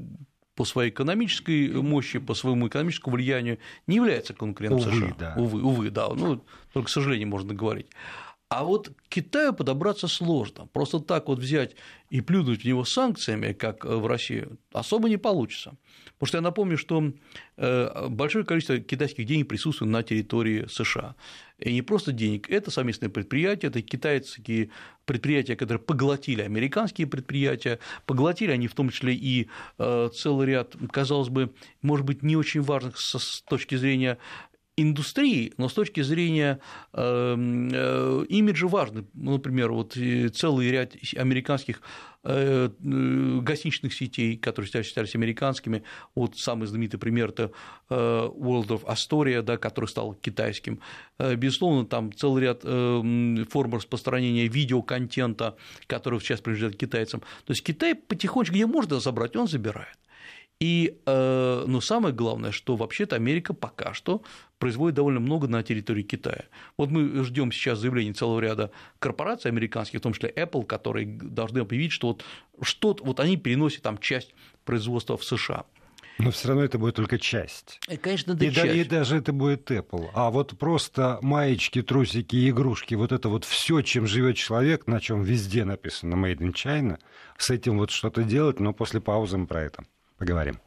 по 0.54 0.64
своей 0.64 0.90
экономической 0.90 1.68
мощи, 1.70 2.18
по 2.18 2.34
своему 2.34 2.68
экономическому 2.68 3.16
влиянию 3.16 3.58
не 3.86 3.96
является 3.96 4.34
конкурентом 4.34 4.80
увы, 4.80 4.90
США. 4.90 5.16
Да. 5.18 5.34
Увы, 5.36 5.62
увы, 5.62 5.90
да. 5.90 6.08
Ну, 6.08 6.44
только, 6.72 6.86
к 6.86 6.90
сожалению, 6.90 7.28
можно 7.28 7.54
говорить. 7.54 7.86
А 8.48 8.64
вот 8.64 8.88
к 8.88 9.08
Китаю 9.08 9.54
подобраться 9.54 10.08
сложно. 10.08 10.66
Просто 10.66 11.00
так 11.00 11.28
вот 11.28 11.38
взять 11.38 11.74
и 12.10 12.20
плюнуть 12.20 12.62
в 12.62 12.64
него 12.66 12.84
санкциями, 12.84 13.54
как 13.54 13.86
в 13.86 14.06
России, 14.06 14.46
особо 14.72 15.08
не 15.08 15.16
получится. 15.16 15.74
Потому 16.22 16.28
что 16.28 16.38
я 16.38 16.42
напомню, 16.42 16.78
что 16.78 17.12
э, 17.56 18.08
большое 18.08 18.44
количество 18.44 18.78
китайских 18.78 19.26
денег 19.26 19.48
присутствует 19.48 19.90
на 19.90 20.04
территории 20.04 20.66
США. 20.68 21.16
И 21.58 21.72
не 21.72 21.82
просто 21.82 22.12
денег, 22.12 22.48
это 22.48 22.70
совместные 22.70 23.08
предприятия, 23.08 23.66
это 23.66 23.82
китайские 23.82 24.70
предприятия, 25.04 25.56
которые 25.56 25.82
поглотили 25.82 26.42
американские 26.42 27.08
предприятия, 27.08 27.80
поглотили 28.06 28.52
они 28.52 28.68
в 28.68 28.74
том 28.74 28.90
числе 28.90 29.14
и 29.14 29.48
э, 29.78 30.10
целый 30.14 30.46
ряд, 30.46 30.76
казалось 30.92 31.28
бы, 31.28 31.52
может 31.82 32.06
быть, 32.06 32.22
не 32.22 32.36
очень 32.36 32.62
важных 32.62 33.00
с 33.00 33.42
точки 33.48 33.74
зрения 33.74 34.16
индустрии, 34.76 35.52
но 35.58 35.68
с 35.68 35.74
точки 35.74 36.00
зрения 36.00 36.58
эм, 36.94 37.68
э, 37.72 38.24
имиджа 38.28 38.66
важно. 38.66 39.04
Ну, 39.12 39.32
например, 39.32 39.70
вот 39.72 39.92
целый 39.92 40.70
ряд 40.70 40.94
американских 41.16 41.82
э, 42.24 42.70
гостиничных 42.80 43.92
сетей, 43.92 44.38
которые 44.38 44.70
считались 44.82 45.14
американскими. 45.14 45.82
Вот 46.14 46.38
самый 46.38 46.66
знаменитый 46.66 46.98
пример– 46.98 47.28
это 47.30 47.52
э, 47.90 47.94
World 47.94 48.68
of 48.68 48.84
Astoria, 48.84 49.42
да, 49.42 49.58
который 49.58 49.86
стал 49.86 50.14
китайским. 50.14 50.80
Безусловно, 51.18 51.84
там 51.84 52.12
целый 52.12 52.42
ряд 52.42 52.62
форм 52.62 53.74
распространения 53.74 54.48
видеоконтента, 54.48 55.56
который 55.86 56.20
сейчас 56.20 56.40
принадлежит 56.40 56.78
китайцам. 56.78 57.20
То 57.44 57.52
есть 57.52 57.62
Китай 57.62 57.94
потихонечку, 57.94 58.54
где 58.54 58.66
можно 58.66 59.00
забрать, 59.00 59.36
он 59.36 59.48
забирает. 59.48 59.98
И, 60.62 60.96
э, 61.06 61.64
но 61.66 61.80
самое 61.80 62.14
главное, 62.14 62.52
что 62.52 62.76
вообще-то 62.76 63.16
Америка 63.16 63.52
пока 63.52 63.94
что 63.94 64.22
производит 64.60 64.94
довольно 64.94 65.18
много 65.18 65.48
на 65.48 65.64
территории 65.64 66.04
Китая. 66.04 66.44
Вот 66.76 66.88
мы 66.88 67.24
ждем 67.24 67.50
сейчас 67.50 67.80
заявлений 67.80 68.12
целого 68.12 68.38
ряда 68.38 68.70
корпораций 69.00 69.50
американских, 69.50 69.98
в 69.98 70.02
том 70.04 70.12
числе 70.12 70.30
Apple, 70.30 70.64
которые 70.64 71.04
должны 71.04 71.58
объявить, 71.58 71.90
что 71.90 72.06
вот, 72.06 72.24
что 72.60 72.96
вот 73.02 73.18
они 73.18 73.36
переносят 73.36 73.82
там 73.82 73.98
часть 73.98 74.36
производства 74.64 75.16
в 75.16 75.24
США. 75.24 75.64
Но 76.18 76.30
все 76.30 76.46
равно 76.46 76.62
это 76.62 76.78
будет 76.78 76.94
только 76.94 77.18
часть. 77.18 77.80
И, 77.88 77.96
конечно, 77.96 78.34
да 78.34 78.46
и, 78.46 78.52
часть. 78.52 78.76
и 78.76 78.84
даже 78.84 79.16
это 79.16 79.32
будет 79.32 79.68
Apple. 79.68 80.10
А 80.14 80.30
вот 80.30 80.56
просто 80.56 81.18
маечки, 81.22 81.82
трусики, 81.82 82.48
игрушки, 82.48 82.94
вот 82.94 83.10
это 83.10 83.28
вот 83.28 83.44
все, 83.44 83.82
чем 83.82 84.06
живет 84.06 84.36
человек, 84.36 84.86
на 84.86 85.00
чем 85.00 85.24
везде 85.24 85.64
написано 85.64 86.14
Made 86.14 86.38
in 86.38 86.52
China, 86.52 87.00
с 87.36 87.50
этим 87.50 87.78
вот 87.78 87.90
что-то 87.90 88.22
делать, 88.22 88.60
но 88.60 88.72
после 88.72 89.00
паузы 89.00 89.38
мы 89.38 89.48
про 89.48 89.62
это 89.62 89.82
поговорим. 90.22 90.60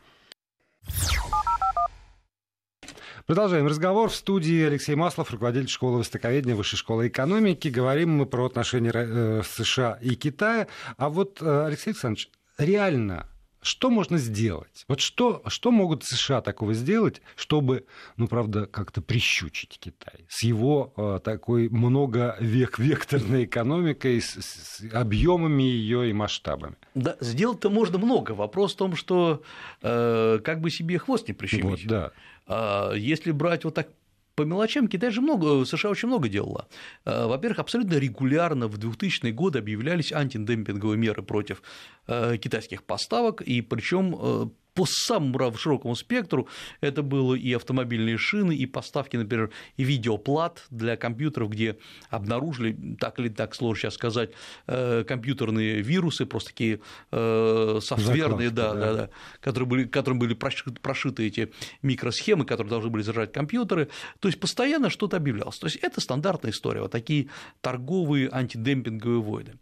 Продолжаем 3.25 3.67
разговор. 3.67 4.09
В 4.09 4.15
студии 4.15 4.65
Алексей 4.65 4.95
Маслов, 4.95 5.31
руководитель 5.31 5.69
школы 5.69 5.99
востоковедения 5.99 6.55
Высшей 6.55 6.77
школы 6.77 7.07
экономики. 7.07 7.69
Говорим 7.69 8.17
мы 8.17 8.25
про 8.25 8.45
отношения 8.45 8.91
э, 8.93 9.41
США 9.43 9.97
и 10.01 10.15
Китая. 10.15 10.67
А 10.97 11.07
вот, 11.07 11.41
э, 11.41 11.65
Алексей 11.65 11.91
Александрович, 11.91 12.29
реально 12.57 13.27
что 13.65 13.89
можно 13.89 14.17
сделать? 14.17 14.85
Вот 14.87 14.99
что, 14.99 15.41
что 15.47 15.71
могут 15.71 16.03
США 16.03 16.41
такого 16.41 16.73
сделать, 16.73 17.21
чтобы, 17.35 17.85
ну, 18.15 18.27
правда, 18.27 18.67
как-то 18.67 19.01
прищучить 19.01 19.79
Китай 19.79 20.25
с 20.29 20.43
его 20.43 20.93
э, 20.95 21.19
такой 21.23 21.69
многовек-векторной 21.69 23.45
экономикой, 23.45 24.21
с, 24.21 24.35
с 24.39 24.83
объемами 24.93 25.63
ее 25.63 26.11
и 26.11 26.13
масштабами? 26.13 26.75
Да, 26.93 27.17
сделать-то 27.19 27.69
можно 27.69 27.97
много. 27.97 28.33
Вопрос 28.33 28.73
в 28.73 28.77
том, 28.77 28.95
что 28.95 29.41
э, 29.81 30.39
как 30.43 30.61
бы 30.61 30.69
себе 30.69 30.99
хвост 30.99 31.27
не 31.27 31.33
прищемить. 31.33 31.65
Вот, 31.65 31.79
да. 31.85 32.11
А, 32.47 32.93
если 32.93 33.31
брать 33.31 33.63
вот 33.65 33.73
так 33.73 33.89
по 34.35 34.43
мелочам 34.43 34.87
Китай 34.87 35.11
же 35.11 35.21
много, 35.21 35.65
США 35.65 35.89
очень 35.89 36.07
много 36.07 36.29
делала. 36.29 36.67
Э, 37.05 37.25
во-первых, 37.25 37.59
абсолютно 37.59 37.95
регулярно 37.95 38.67
в 38.67 38.77
2000-е 38.77 39.31
годы 39.31 39.59
объявлялись 39.59 40.11
антидемпинговые 40.11 40.97
меры 40.97 41.23
против 41.23 41.61
э, 42.07 42.37
китайских 42.37 42.83
поставок, 42.83 43.41
и 43.41 43.61
причем 43.61 44.15
э, 44.19 44.47
по 44.75 44.85
самому 44.85 45.57
широкому 45.57 45.95
спектру. 45.95 46.47
Это 46.81 47.01
было 47.01 47.33
и 47.33 47.53
автомобильные 47.53 48.17
шины, 48.17 48.55
и 48.55 48.65
поставки, 48.65 49.17
например, 49.17 49.49
видеоплат 49.77 50.65
для 50.69 50.97
компьютеров, 50.97 51.49
где 51.49 51.77
обнаружили, 52.09 52.95
так 52.99 53.17
или 53.19 53.29
так 53.29 53.55
сложно 53.55 53.75
сейчас 53.81 53.93
сказать, 53.95 54.31
э, 54.67 55.03
компьютерные 55.07 55.81
вирусы, 55.81 56.25
просто 56.25 56.49
такие 56.49 56.81
э, 57.11 57.79
софтверные, 57.81 58.49
да, 58.49 58.73
да, 58.73 58.93
да, 58.93 59.09
которые 59.39 59.67
были, 59.67 59.83
которым 59.85 60.19
были 60.19 60.33
прошиты 60.33 61.25
эти 61.25 61.51
микросхемы, 61.81 62.45
которые 62.45 62.69
должны 62.69 62.89
были 62.89 63.01
зажать 63.01 63.31
компьютеры. 63.31 63.89
То 64.19 64.27
есть 64.27 64.39
постоянно 64.39 64.89
что-то 64.89 65.17
объявлялось. 65.17 65.57
То 65.57 65.67
есть 65.67 65.77
это 65.77 66.01
стандартная 66.01 66.51
история, 66.51 66.81
вот 66.81 66.91
такие 66.91 67.29
торговые 67.61 68.29
антидемпинговые 68.31 69.21
войны. 69.21 69.53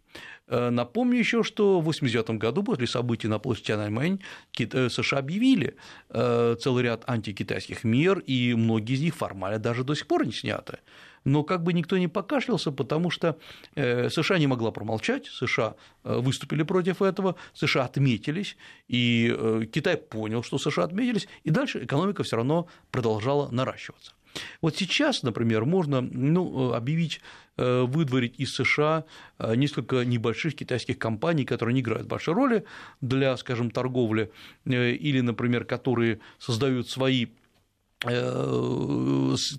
Э, 0.46 0.70
напомню 0.70 1.18
еще, 1.18 1.42
что 1.42 1.80
в 1.80 1.88
1989 1.88 2.40
году 2.40 2.62
после 2.62 2.86
событий 2.86 3.28
на 3.28 3.38
площади 3.38 3.68
Тяньаньмэнь 3.68 4.20
э, 4.58 4.88
США 4.88 5.18
объявили 5.18 5.76
э, 6.10 6.56
целый 6.60 6.84
ряд 6.84 7.04
антикитайских 7.06 7.84
мер, 7.84 8.18
и 8.18 8.54
многие 8.54 8.94
из 8.94 9.00
них 9.00 9.14
формально 9.16 9.58
даже 9.58 9.84
до 9.84 9.94
сих 9.94 10.06
пор 10.06 10.26
не 10.26 10.32
сняты. 10.32 10.78
Но 11.24 11.42
как 11.42 11.62
бы 11.62 11.72
никто 11.72 11.96
не 11.96 12.06
покашлялся, 12.06 12.70
потому 12.70 13.08
что 13.08 13.38
США 13.74 14.36
не 14.36 14.46
могла 14.46 14.72
промолчать, 14.72 15.24
США 15.24 15.74
выступили 16.02 16.64
против 16.64 17.00
этого, 17.00 17.36
США 17.54 17.86
отметились, 17.86 18.58
и 18.88 19.34
Китай 19.72 19.96
понял, 19.96 20.42
что 20.42 20.58
США 20.58 20.84
отметились, 20.84 21.26
и 21.42 21.48
дальше 21.48 21.82
экономика 21.82 22.24
все 22.24 22.36
равно 22.36 22.68
продолжала 22.90 23.48
наращиваться. 23.50 24.12
Вот 24.60 24.76
сейчас, 24.76 25.22
например, 25.22 25.64
можно 25.64 26.00
ну, 26.00 26.72
объявить 26.72 27.20
выдворить 27.56 28.34
из 28.40 28.52
США 28.54 29.04
несколько 29.38 30.04
небольших 30.04 30.56
китайских 30.56 30.98
компаний, 30.98 31.44
которые 31.44 31.72
не 31.74 31.82
играют 31.82 32.08
большой 32.08 32.34
роли 32.34 32.64
для, 33.00 33.36
скажем, 33.36 33.70
торговли, 33.70 34.32
или, 34.64 35.20
например, 35.20 35.64
которые 35.64 36.18
создают 36.38 36.90
свои 36.90 37.28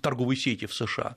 торговые 0.02 0.36
сети 0.36 0.66
в 0.66 0.74
США. 0.74 1.16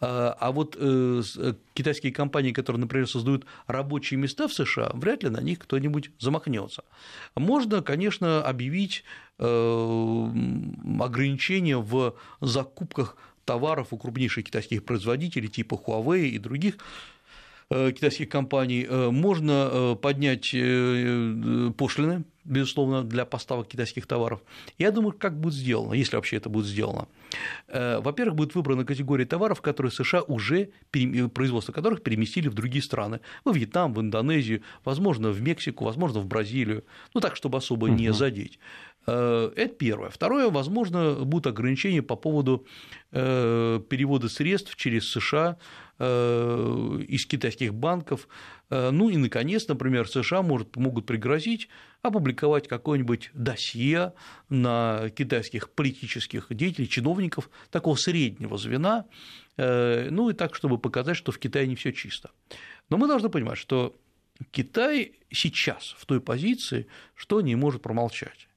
А, 0.00 0.36
а 0.38 0.52
вот 0.52 0.76
э, 0.78 1.22
э, 1.36 1.54
китайские 1.74 2.12
компании, 2.12 2.52
которые, 2.52 2.80
например, 2.80 3.08
создают 3.08 3.46
рабочие 3.66 4.18
места 4.18 4.46
в 4.46 4.52
США, 4.52 4.90
вряд 4.94 5.24
ли 5.24 5.28
на 5.28 5.40
них 5.40 5.58
кто-нибудь 5.58 6.10
замахнется. 6.18 6.84
Можно, 7.34 7.82
конечно, 7.82 8.42
объявить 8.42 9.02
э, 9.38 10.28
ограничения 11.00 11.78
в 11.78 12.14
закупках 12.40 13.16
товаров 13.44 13.88
у 13.92 13.96
крупнейших 13.96 14.44
китайских 14.44 14.84
производителей 14.84 15.48
типа 15.48 15.74
Huawei 15.74 16.28
и 16.28 16.38
других 16.38 16.76
китайских 17.70 18.28
компаний, 18.28 18.86
можно 18.88 19.98
поднять 20.00 20.50
пошлины 21.76 22.24
безусловно, 22.48 23.04
для 23.04 23.24
поставок 23.24 23.68
китайских 23.68 24.06
товаров. 24.06 24.40
Я 24.78 24.90
думаю, 24.90 25.12
как 25.12 25.38
будет 25.38 25.54
сделано, 25.54 25.94
если 25.94 26.16
вообще 26.16 26.36
это 26.36 26.48
будет 26.48 26.66
сделано. 26.66 27.06
Э, 27.68 28.00
во-первых, 28.00 28.36
будет 28.36 28.54
выбрана 28.54 28.84
категория 28.84 29.26
товаров, 29.26 29.60
которые 29.60 29.92
США 29.92 30.22
уже, 30.22 30.70
производство 31.34 31.72
которых 31.72 32.02
переместили 32.02 32.48
в 32.48 32.54
другие 32.54 32.82
страны, 32.82 33.20
во 33.44 33.52
Вьетнам, 33.52 33.92
в 33.92 34.00
Индонезию, 34.00 34.62
возможно, 34.84 35.30
в 35.30 35.40
Мексику, 35.40 35.84
возможно, 35.84 36.20
в 36.20 36.26
Бразилию, 36.26 36.84
ну 37.14 37.20
так, 37.20 37.36
чтобы 37.36 37.58
особо 37.58 37.88
не 37.88 38.12
задеть. 38.12 38.58
Э, 39.08 39.50
это 39.56 39.74
первое. 39.74 40.10
Второе, 40.10 40.50
возможно, 40.50 41.14
будут 41.24 41.46
ограничения 41.46 42.02
по 42.02 42.16
поводу 42.16 42.66
э, 43.12 43.80
перевода 43.88 44.28
средств 44.28 44.76
через 44.76 45.10
США 45.10 45.56
из 46.00 47.26
китайских 47.26 47.74
банков. 47.74 48.28
Ну 48.70 49.08
и, 49.08 49.16
наконец, 49.16 49.66
например, 49.66 50.08
США 50.08 50.42
может, 50.42 50.76
могут 50.76 51.06
пригрозить 51.06 51.68
опубликовать 52.02 52.68
какое-нибудь 52.68 53.30
досье 53.34 54.12
на 54.48 55.10
китайских 55.10 55.70
политических 55.70 56.46
деятелей, 56.50 56.88
чиновников 56.88 57.50
такого 57.70 57.96
среднего 57.96 58.56
звена, 58.56 59.06
э, 59.56 60.08
ну 60.10 60.30
и 60.30 60.34
так, 60.34 60.54
чтобы 60.54 60.78
показать, 60.78 61.16
что 61.16 61.32
в 61.32 61.38
Китае 61.38 61.66
не 61.66 61.74
все 61.74 61.92
чисто. 61.92 62.30
Но 62.88 62.96
мы 62.96 63.08
должны 63.08 63.28
понимать, 63.28 63.58
что 63.58 63.96
Китай 64.50 65.12
сейчас 65.30 65.96
в 65.98 66.06
той 66.06 66.20
позиции, 66.20 66.86
что 67.14 67.40
не 67.40 67.56
может 67.56 67.82
промолчать. 67.82 68.47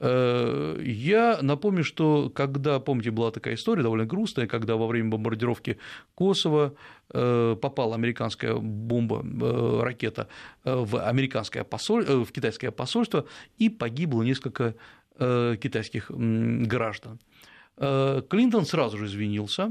Э, 0.00 0.80
я 0.82 1.38
напомню, 1.42 1.84
что 1.84 2.30
когда, 2.30 2.80
помните, 2.80 3.10
была 3.10 3.30
такая 3.30 3.54
история 3.54 3.82
довольно 3.82 4.06
грустная, 4.06 4.46
когда 4.46 4.76
во 4.76 4.86
время 4.86 5.10
бомбардировки 5.10 5.78
Косово 6.14 6.74
э, 7.10 7.56
попала 7.60 7.94
американская 7.94 8.54
бомба, 8.54 9.22
э, 9.22 9.80
ракета 9.82 10.28
в, 10.64 11.06
американское 11.06 11.64
посоль... 11.64 12.04
в 12.04 12.32
китайское 12.32 12.70
посольство 12.70 13.26
и 13.58 13.68
погибло 13.68 14.22
несколько 14.22 14.74
китайских 15.18 16.10
граждан. 16.10 17.20
Клинтон 17.76 18.64
сразу 18.64 18.96
же 18.96 19.04
извинился, 19.04 19.70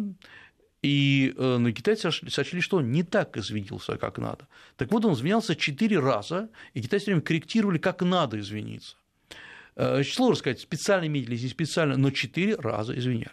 и 0.83 1.33
но 1.35 1.71
китайцы 1.71 2.11
сочли, 2.11 2.61
что 2.61 2.77
он 2.77 2.91
не 2.91 3.01
так 3.01 3.35
извинился, 3.35 3.97
как 3.97 4.19
надо. 4.19 4.47
Так 4.77 4.91
вот, 4.91 5.05
он 5.05 5.13
извинялся 5.13 5.55
четыре 5.55 5.97
раза, 5.97 6.49
и 6.75 6.81
китайцы 6.83 7.05
все 7.05 7.11
время 7.13 7.23
корректировали, 7.23 7.79
как 7.79 8.03
надо 8.03 8.39
извиниться. 8.39 8.95
Э, 9.81 10.03
сложно 10.03 10.35
сказать, 10.35 10.59
специально 10.59 11.07
метили, 11.07 11.37
не 11.37 11.47
специально, 11.47 11.95
но 11.95 12.11
четыре 12.11 12.55
раза 12.55 12.97
извинялись. 12.97 13.31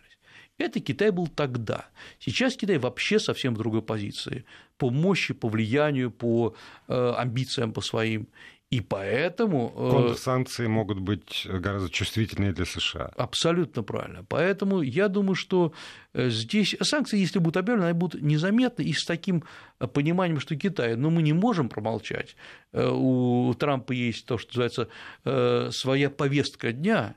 Это 0.58 0.78
Китай 0.78 1.10
был 1.10 1.26
тогда. 1.26 1.88
Сейчас 2.20 2.56
Китай 2.56 2.78
вообще 2.78 3.18
совсем 3.18 3.54
в 3.54 3.58
другой 3.58 3.82
позиции 3.82 4.44
по 4.78 4.90
мощи, 4.90 5.34
по 5.34 5.48
влиянию, 5.48 6.12
по 6.12 6.54
э, 6.86 7.14
амбициям, 7.18 7.72
по 7.72 7.80
своим. 7.80 8.28
И 8.70 8.80
поэтому... 8.80 9.72
Э, 9.76 9.90
Контрсанкции 9.90 10.66
могут 10.66 10.98
быть 10.98 11.46
гораздо 11.48 11.88
чувствительнее 11.88 12.52
для 12.52 12.64
США. 12.64 13.12
Абсолютно 13.16 13.84
правильно. 13.84 14.24
Поэтому 14.28 14.82
я 14.82 15.06
думаю, 15.08 15.36
что 15.36 15.72
э, 16.14 16.30
здесь 16.30 16.74
санкции, 16.82 17.18
если 17.18 17.38
будут 17.38 17.58
объявлены, 17.58 17.86
они 17.86 17.98
будут 17.98 18.20
незаметны 18.22 18.82
и 18.82 18.92
с 18.92 19.04
таким 19.04 19.44
э, 19.78 19.86
пониманием, 19.86 20.40
что 20.40 20.56
Китай, 20.56 20.96
но 20.96 21.10
мы 21.10 21.22
не 21.22 21.32
можем 21.32 21.68
промолчать. 21.68 22.36
У 22.72 23.54
Трампа 23.56 23.92
есть 23.92 24.26
то, 24.26 24.36
что 24.36 24.58
называется 24.58 24.88
своя 25.72 26.10
повестка 26.10 26.72
дня, 26.72 27.14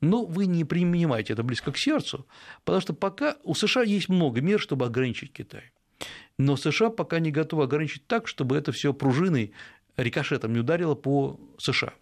но 0.00 0.24
вы 0.24 0.46
не 0.46 0.64
принимаете 0.64 1.32
это 1.32 1.42
близко 1.42 1.72
к 1.72 1.78
сердцу, 1.78 2.26
потому 2.64 2.80
что 2.80 2.94
пока 2.94 3.36
у 3.42 3.54
США 3.54 3.82
есть 3.82 4.08
много 4.08 4.40
мер, 4.40 4.60
чтобы 4.60 4.86
ограничить 4.86 5.32
Китай. 5.32 5.72
Но 6.38 6.56
США 6.56 6.90
пока 6.90 7.20
не 7.20 7.30
готовы 7.30 7.64
ограничить 7.64 8.06
так, 8.06 8.26
чтобы 8.26 8.56
это 8.56 8.72
все 8.72 8.92
пружиной 8.92 9.52
рикошетом 9.96 10.52
не 10.52 10.60
ударило 10.60 10.94
по 10.94 11.38
США. 11.58 11.92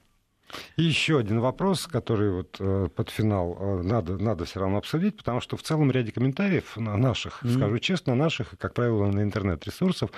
И 0.77 0.83
еще 0.83 1.19
один 1.19 1.41
вопрос, 1.41 1.87
который 1.87 2.31
вот 2.31 2.57
э, 2.59 2.89
под 2.95 3.11
финал 3.11 3.57
э, 3.59 3.83
надо, 3.83 4.19
надо 4.19 4.45
все 4.45 4.61
равно 4.61 4.79
обсудить, 4.79 5.17
потому 5.17 5.41
что 5.41 5.57
в 5.57 5.63
целом 5.63 5.91
ряде 5.91 6.13
комментариев 6.13 6.77
наших, 6.77 7.43
mm-hmm. 7.43 7.57
скажу 7.57 7.79
честно, 7.79 8.15
наших, 8.15 8.55
как 8.59 8.75
правило, 8.75 9.07
на 9.11 9.23
интернет-ресурсов, 9.23 10.11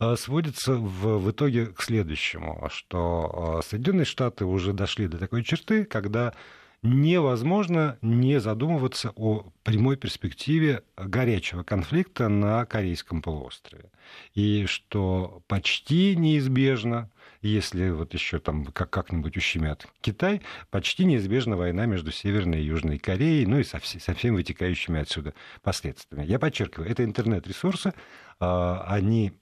э, 0.00 0.16
сводится 0.16 0.74
в, 0.74 1.18
в 1.18 1.30
итоге 1.30 1.66
к 1.66 1.82
следующему, 1.82 2.68
что 2.70 3.60
Соединенные 3.64 4.06
Штаты 4.06 4.44
уже 4.44 4.72
дошли 4.72 5.06
до 5.06 5.18
такой 5.18 5.44
черты, 5.44 5.84
когда 5.84 6.34
невозможно 6.82 7.98
не 8.02 8.38
задумываться 8.40 9.12
о 9.16 9.46
прямой 9.64 9.96
перспективе 9.96 10.82
горячего 10.96 11.62
конфликта 11.62 12.28
на 12.28 12.64
Корейском 12.64 13.22
полуострове. 13.22 13.90
И 14.34 14.66
что 14.66 15.42
почти 15.48 16.14
неизбежно 16.16 17.10
если 17.42 17.90
вот 17.90 18.14
еще 18.14 18.38
там 18.38 18.66
как- 18.66 18.90
как-нибудь 18.90 19.36
ущемят 19.36 19.86
Китай, 20.00 20.42
почти 20.70 21.04
неизбежна 21.04 21.56
война 21.56 21.86
между 21.86 22.12
Северной 22.12 22.60
и 22.60 22.64
Южной 22.64 22.98
Кореей, 22.98 23.46
ну 23.46 23.58
и 23.58 23.64
со, 23.64 23.80
со 23.82 24.14
всеми 24.14 24.36
вытекающими 24.36 25.00
отсюда 25.00 25.34
последствиями. 25.62 26.26
Я 26.26 26.38
подчеркиваю, 26.38 26.90
это 26.90 27.04
интернет-ресурсы, 27.04 27.92
а, 28.40 28.84
они 28.88 29.32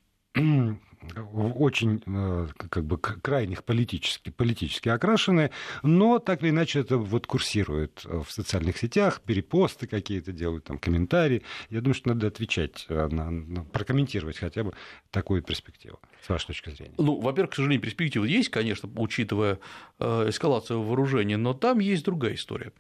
очень 1.45 2.03
э, 2.07 2.49
как 2.57 2.85
бы 2.85 2.99
крайних 2.99 3.65
политически, 3.65 4.31
политически 4.31 4.89
окрашенные, 4.89 5.51
но 5.83 6.19
так 6.19 6.43
или 6.43 6.51
иначе 6.51 6.81
это 6.81 6.97
вот 6.97 7.27
курсирует 7.27 8.03
э, 8.05 8.23
в 8.25 8.31
социальных 8.31 8.79
сетях, 8.79 9.21
перепосты 9.21 9.87
какие-то 9.87 10.33
делают, 10.33 10.65
там 10.65 10.79
комментарии. 10.79 11.43
Я 11.71 11.81
думаю, 11.81 11.95
что 11.95 12.09
надо 12.09 12.27
отвечать, 12.27 12.87
э, 12.89 13.09
на, 13.09 13.31
на, 13.31 13.65
прокомментировать 13.65 14.39
хотя 14.39 14.65
бы 14.65 14.73
такую 15.11 15.43
перспективу, 15.43 15.99
с 16.23 16.29
вашей 16.29 16.49
точки 16.49 16.71
зрения. 16.71 16.95
Ну, 16.99 17.21
во-первых, 17.21 17.53
к 17.53 17.57
сожалению, 17.57 17.83
перспектива 17.83 18.25
есть, 18.25 18.51
конечно, 18.51 18.89
учитывая 18.97 19.59
эскалацию 19.99 20.83
вооружения, 20.83 21.37
но 21.37 21.55
там 21.55 21.79
есть 21.79 22.05
другая 22.05 22.35
история. 22.35 22.73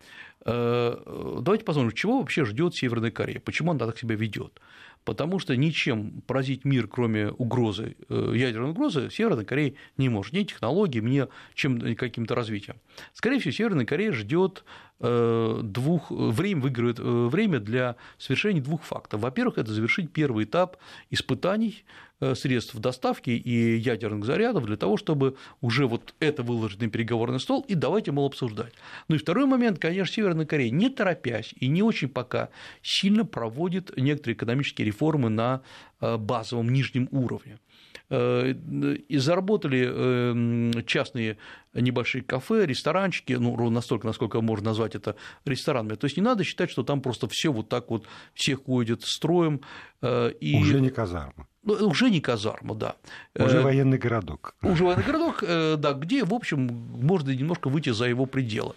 Давайте 0.44 1.64
посмотрим, 1.64 1.92
чего 1.92 2.18
вообще 2.18 2.44
ждет 2.44 2.74
Северная 2.74 3.10
Корея, 3.10 3.40
почему 3.40 3.70
она 3.70 3.86
так 3.86 3.98
себя 3.98 4.14
ведет 4.14 4.60
потому 5.04 5.38
что 5.38 5.56
ничем 5.56 6.22
поразить 6.26 6.64
мир, 6.64 6.88
кроме 6.88 7.28
угрозы, 7.28 7.96
э, 8.08 8.32
ядерной 8.34 8.70
угрозы, 8.70 9.10
Северная 9.10 9.44
Корея 9.44 9.74
не 9.96 10.08
может. 10.08 10.32
Ни 10.32 10.42
технологий, 10.44 11.00
ни 11.00 11.26
чем, 11.54 11.94
каким-то 11.94 12.34
развитием. 12.34 12.76
Скорее 13.12 13.38
всего, 13.38 13.52
Северная 13.52 13.86
Корея 13.86 14.12
ждет 14.12 14.64
двух, 15.00 16.10
время, 16.10 16.62
выигрывает 16.62 16.98
э, 16.98 17.02
время 17.02 17.60
для 17.60 17.96
совершения 18.18 18.62
двух 18.62 18.82
фактов. 18.82 19.20
Во-первых, 19.20 19.58
это 19.58 19.72
завершить 19.72 20.12
первый 20.12 20.44
этап 20.44 20.76
испытаний 21.10 21.84
Э, 22.20 22.34
средств 22.36 22.76
доставки 22.76 23.30
и 23.30 23.76
ядерных 23.76 24.24
зарядов 24.24 24.64
для 24.66 24.76
того, 24.76 24.96
чтобы 24.96 25.36
уже 25.60 25.86
вот 25.86 26.14
это 26.20 26.44
выложить 26.44 26.80
на 26.80 26.88
переговорный 26.88 27.40
стол 27.40 27.64
и 27.68 27.74
давайте, 27.74 28.12
мол, 28.12 28.26
обсуждать. 28.26 28.72
Ну 29.08 29.16
и 29.16 29.18
второй 29.18 29.46
момент, 29.46 29.80
конечно, 29.80 30.14
Северная 30.14 30.46
Корея, 30.46 30.70
не 30.70 30.88
торопясь 30.90 31.54
и 31.58 31.66
не 31.66 31.82
очень 31.82 32.08
пока, 32.08 32.50
сильно 32.82 33.26
проводит 33.26 33.96
некоторые 33.96 34.36
экономические 34.36 34.86
реформы 34.86 35.28
на 35.28 35.62
э, 36.00 36.16
базовом 36.16 36.72
нижнем 36.72 37.08
уровне 37.10 37.58
э, 37.58 37.63
и 38.10 39.16
заработали 39.16 40.82
частные 40.82 41.38
небольшие 41.72 42.22
кафе, 42.22 42.66
ресторанчики, 42.66 43.32
ну, 43.32 43.56
ровно 43.56 43.76
настолько, 43.76 44.06
насколько 44.06 44.40
можно 44.40 44.66
назвать 44.66 44.94
это 44.94 45.16
ресторанами. 45.44 45.96
То 45.96 46.04
есть 46.06 46.16
не 46.16 46.22
надо 46.22 46.44
считать, 46.44 46.70
что 46.70 46.82
там 46.82 47.00
просто 47.00 47.28
все 47.28 47.52
вот 47.52 47.68
так 47.68 47.90
вот, 47.90 48.06
все 48.34 48.56
ходят 48.56 49.02
строем. 49.02 49.60
И... 50.02 50.56
Уже 50.60 50.80
не 50.80 50.90
казарма. 50.90 51.46
Ну, 51.64 51.88
уже 51.88 52.10
не 52.10 52.20
казарма, 52.20 52.74
да. 52.74 52.96
Уже 53.38 53.60
военный 53.60 53.98
городок. 53.98 54.54
Уже 54.62 54.84
военный 54.84 55.04
городок, 55.04 55.42
да, 55.42 55.92
где, 55.92 56.24
в 56.24 56.34
общем, 56.34 56.66
можно 56.66 57.30
немножко 57.30 57.68
выйти 57.68 57.90
за 57.90 58.06
его 58.06 58.26
пределы. 58.26 58.74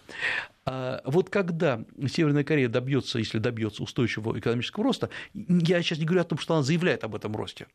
А 0.70 1.02
вот 1.06 1.30
когда 1.30 1.86
Северная 2.10 2.44
Корея 2.44 2.68
добьется, 2.68 3.20
если 3.20 3.38
добьется 3.38 3.84
устойчивого 3.84 4.38
экономического 4.38 4.84
роста, 4.84 5.10
я 5.34 5.82
сейчас 5.82 6.00
не 6.00 6.06
говорю 6.06 6.22
о 6.22 6.26
том, 6.26 6.38
что 6.38 6.56
она 6.56 6.64
заявляет 6.64 7.06
об 7.06 7.16
этом 7.16 7.34
росте. 7.38 7.68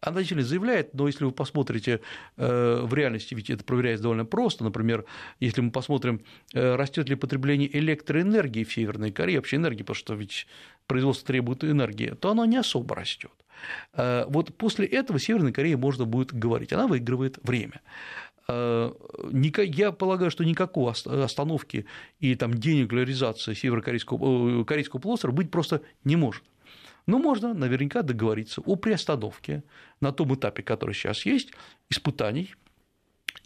Она 0.00 0.18
действительно 0.20 0.48
заявляет, 0.48 0.94
но 0.94 1.08
если 1.08 1.24
вы 1.24 1.32
посмотрите 1.32 2.00
э, 2.36 2.80
в 2.84 2.94
реальности, 2.94 3.34
ведь 3.34 3.50
это 3.50 3.64
проверяется 3.64 4.04
довольно 4.04 4.24
просто. 4.24 4.64
Например, 4.64 5.04
если 5.40 5.60
мы 5.60 5.72
посмотрим, 5.72 6.22
э, 6.54 6.76
растет 6.76 7.08
ли 7.08 7.16
потребление 7.16 7.76
электроэнергии 7.76 8.64
в 8.64 8.72
Северной 8.72 9.10
Корее, 9.10 9.38
вообще 9.38 9.56
энергии, 9.56 9.82
потому 9.82 9.96
что 9.96 10.14
ведь 10.14 10.46
производство 10.88 11.26
требует 11.26 11.62
энергии, 11.62 12.14
то 12.20 12.30
оно 12.30 12.44
не 12.44 12.56
особо 12.56 12.96
растет. 12.96 13.32
Э, 13.92 14.24
вот 14.28 14.56
после 14.56 14.86
этого 14.86 15.20
Северной 15.20 15.52
Корее 15.52 15.76
можно 15.76 16.04
будет 16.04 16.34
говорить, 16.34 16.72
она 16.72 16.88
выигрывает 16.88 17.38
время. 17.42 17.80
Э, 18.48 18.92
я 19.32 19.92
полагаю, 19.92 20.30
что 20.30 20.44
никакой 20.44 20.92
остановки 20.92 21.86
и 22.18 22.34
там 22.34 22.54
денуклеаризации 22.54 23.54
северокорейского 23.54 24.64
корейского 24.64 25.00
полуострова 25.00 25.34
быть 25.34 25.50
просто 25.50 25.82
не 26.04 26.16
может. 26.16 26.42
Но 27.06 27.18
можно 27.18 27.54
наверняка 27.54 28.02
договориться 28.02 28.60
о 28.60 28.76
приостановке 28.76 29.62
на 30.00 30.12
том 30.12 30.34
этапе, 30.34 30.62
который 30.62 30.94
сейчас 30.94 31.24
есть, 31.24 31.52
испытаний, 31.88 32.54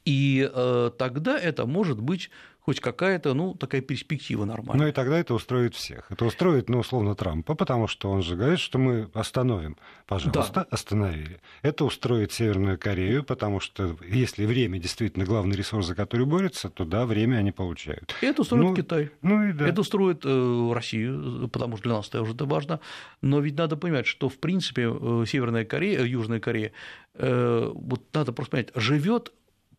и 0.05 0.50
э, 0.52 0.90
тогда 0.98 1.38
это 1.38 1.64
может 1.66 2.00
быть 2.00 2.31
хоть 2.64 2.81
какая-то, 2.81 3.35
ну, 3.35 3.55
такая 3.55 3.81
перспектива 3.81 4.44
нормальная. 4.44 4.85
Ну 4.85 4.88
и 4.88 4.92
тогда 4.92 5.18
это 5.18 5.35
устроит 5.35 5.75
всех. 5.75 6.07
Это 6.11 6.25
устроит, 6.25 6.68
ну, 6.68 6.79
условно, 6.79 7.16
Трампа, 7.16 7.55
потому 7.55 7.88
что 7.88 8.11
он 8.11 8.22
же 8.22 8.37
говорит, 8.37 8.61
что 8.61 8.79
мы 8.79 9.11
остановим. 9.14 9.77
Пожалуйста, 10.07 10.53
да. 10.55 10.66
остановили. 10.70 11.40
Это 11.62 11.85
устроит 11.85 12.33
Северную 12.33 12.79
Корею, 12.79 13.25
потому 13.25 13.59
что 13.59 13.96
если 14.07 14.46
время 14.46 14.79
действительно 14.79 15.25
главный 15.25 15.57
ресурс, 15.57 15.87
за 15.87 15.96
который 15.96 16.25
борются, 16.25 16.70
то 16.70 16.85
да, 16.85 17.05
время 17.05 17.38
они 17.38 17.51
получают. 17.51 18.14
И 18.22 18.27
это 18.27 18.42
устроит 18.42 18.62
ну, 18.62 18.77
Китай. 18.77 19.11
Ну 19.22 19.42
и 19.48 19.53
да. 19.53 19.66
Это 19.66 19.81
устроит 19.81 20.22
э, 20.25 20.72
Россию, 20.72 21.48
потому 21.53 21.77
что 21.77 21.88
для 21.88 21.96
нас 21.96 22.09
это 22.09 22.22
уже 22.22 22.35
важно. 22.38 22.79
Но 23.22 23.40
ведь 23.40 23.59
надо 23.59 23.77
понимать, 23.77 24.07
что, 24.07 24.29
в 24.29 24.38
принципе, 24.38 24.88
э, 24.88 25.25
Северная 25.27 25.64
Корея, 25.64 26.01
э, 26.01 26.07
Южная 26.07 26.38
Корея, 26.38 26.72
вот 27.14 28.03
надо 28.14 28.33
просто 28.33 28.53
понять, 28.53 28.70
живет 28.75 29.33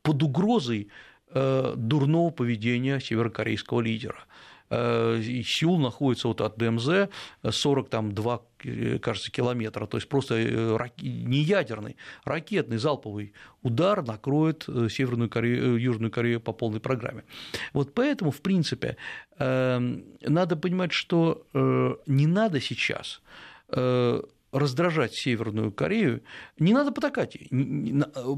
под 0.03 0.21
угрозой 0.21 0.89
Э, 0.89 0.89
дурного 1.33 2.29
поведения 2.29 2.99
северокорейского 2.99 3.81
лидера. 3.81 4.25
Э, 4.73 5.21
Сеул 5.45 5.79
находится 5.79 6.27
вот 6.27 6.41
от 6.41 6.57
ДМЗ 6.57 7.09
42, 7.47 8.41
э, 8.63 8.99
кажется, 8.99 9.31
километра, 9.31 9.85
то 9.85 9.97
есть 9.97 10.09
просто 10.09 10.35
не 11.01 11.41
ядерный, 11.43 11.95
ракетный 12.23 12.77
залповый 12.77 13.33
удар 13.61 14.03
накроет 14.03 14.63
Северную 14.89 15.29
Корею, 15.29 15.77
Южную 15.77 16.11
Корею 16.11 16.41
по 16.41 16.53
полной 16.53 16.79
программе. 16.79 17.23
Вот 17.73 17.93
поэтому, 17.93 18.31
в 18.31 18.41
принципе, 18.41 18.97
надо 19.37 20.55
понимать, 20.55 20.91
что 20.91 21.45
не 22.07 22.27
надо 22.27 22.59
сейчас 22.61 23.21
раздражать 24.53 25.13
Северную 25.13 25.71
Корею, 25.71 26.23
не 26.57 26.73
надо 26.73 26.91
потакать 26.91 27.37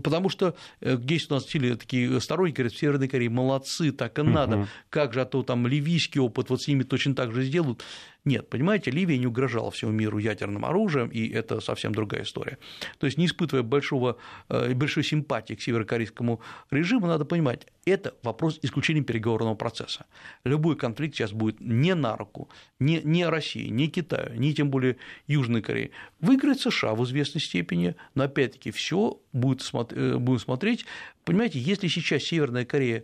потому 0.04 0.30
что 0.30 0.56
есть 0.82 1.32
у 1.32 1.34
нас 1.34 1.43
стили 1.43 1.75
такие 1.75 2.19
сторонники, 2.21 2.58
говорят, 2.58 2.73
в 2.73 2.80
Северной 2.80 3.08
Корее 3.08 3.30
молодцы, 3.30 3.91
так 3.91 4.17
и 4.19 4.21
надо, 4.21 4.58
угу. 4.60 4.67
как 4.89 5.13
же, 5.13 5.21
а 5.21 5.25
то 5.25 5.43
там 5.43 5.67
ливийский 5.67 6.19
опыт, 6.19 6.49
вот 6.49 6.62
с 6.62 6.67
ними 6.67 6.84
точно 6.84 7.15
так 7.15 7.34
же 7.34 7.43
сделают. 7.43 7.84
Нет, 8.26 8.50
понимаете, 8.50 8.90
Ливия 8.90 9.20
не 9.20 9.28
угрожала 9.28 9.70
всему 9.70 9.92
миру 9.92 10.18
ядерным 10.18 10.66
оружием, 10.66 11.10
и 11.10 11.30
это 11.30 11.62
совсем 11.62 11.94
другая 11.94 12.24
история. 12.24 12.58
То 12.98 13.06
есть, 13.06 13.20
не 13.20 13.28
испытывая 13.28 13.62
большого, 13.62 14.18
э, 14.50 14.74
большой 14.74 15.04
симпатии 15.04 15.54
к 15.54 15.62
северокорейскому 15.62 16.42
режиму, 16.72 17.06
надо 17.06 17.26
понимать, 17.26 17.68
это 17.86 18.16
вопрос 18.24 18.60
исключения 18.64 19.02
переговорного 19.02 19.54
процесса. 19.54 20.08
Любой 20.44 20.76
конфликт 20.76 21.16
сейчас 21.16 21.34
будет 21.34 21.62
не 21.62 21.94
на 21.94 22.18
руку 22.18 22.50
ни, 22.80 23.00
ни 23.04 23.22
России, 23.22 23.68
ни 23.70 23.86
Китаю, 23.86 24.40
ни 24.40 24.54
тем 24.54 24.72
более 24.72 24.98
Южной 25.28 25.62
Корее. 25.62 25.92
Выиграет 26.20 26.60
США 26.60 26.96
в 26.96 27.04
известной 27.04 27.42
степени, 27.42 27.96
но 28.16 28.24
опять-таки 28.24 28.72
все 28.72 29.22
будет 29.34 29.62
э, 29.92 30.18
будем 30.18 30.40
смотреть. 30.40 30.86
Понимаете, 31.26 31.60
если 31.60 31.88
сейчас 31.88 32.24
Северная 32.24 32.66
Корея 32.66 33.04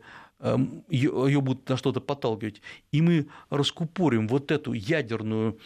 ее 0.90 1.42
будут 1.42 1.70
на 1.70 1.78
что-то 1.78 2.02
подталкивать, 2.02 2.62
и 2.92 3.02
мы 3.02 3.28
раскупорим 3.50 4.28
вот 4.28 4.52
эту 4.52 4.74
ядерную 4.74 5.60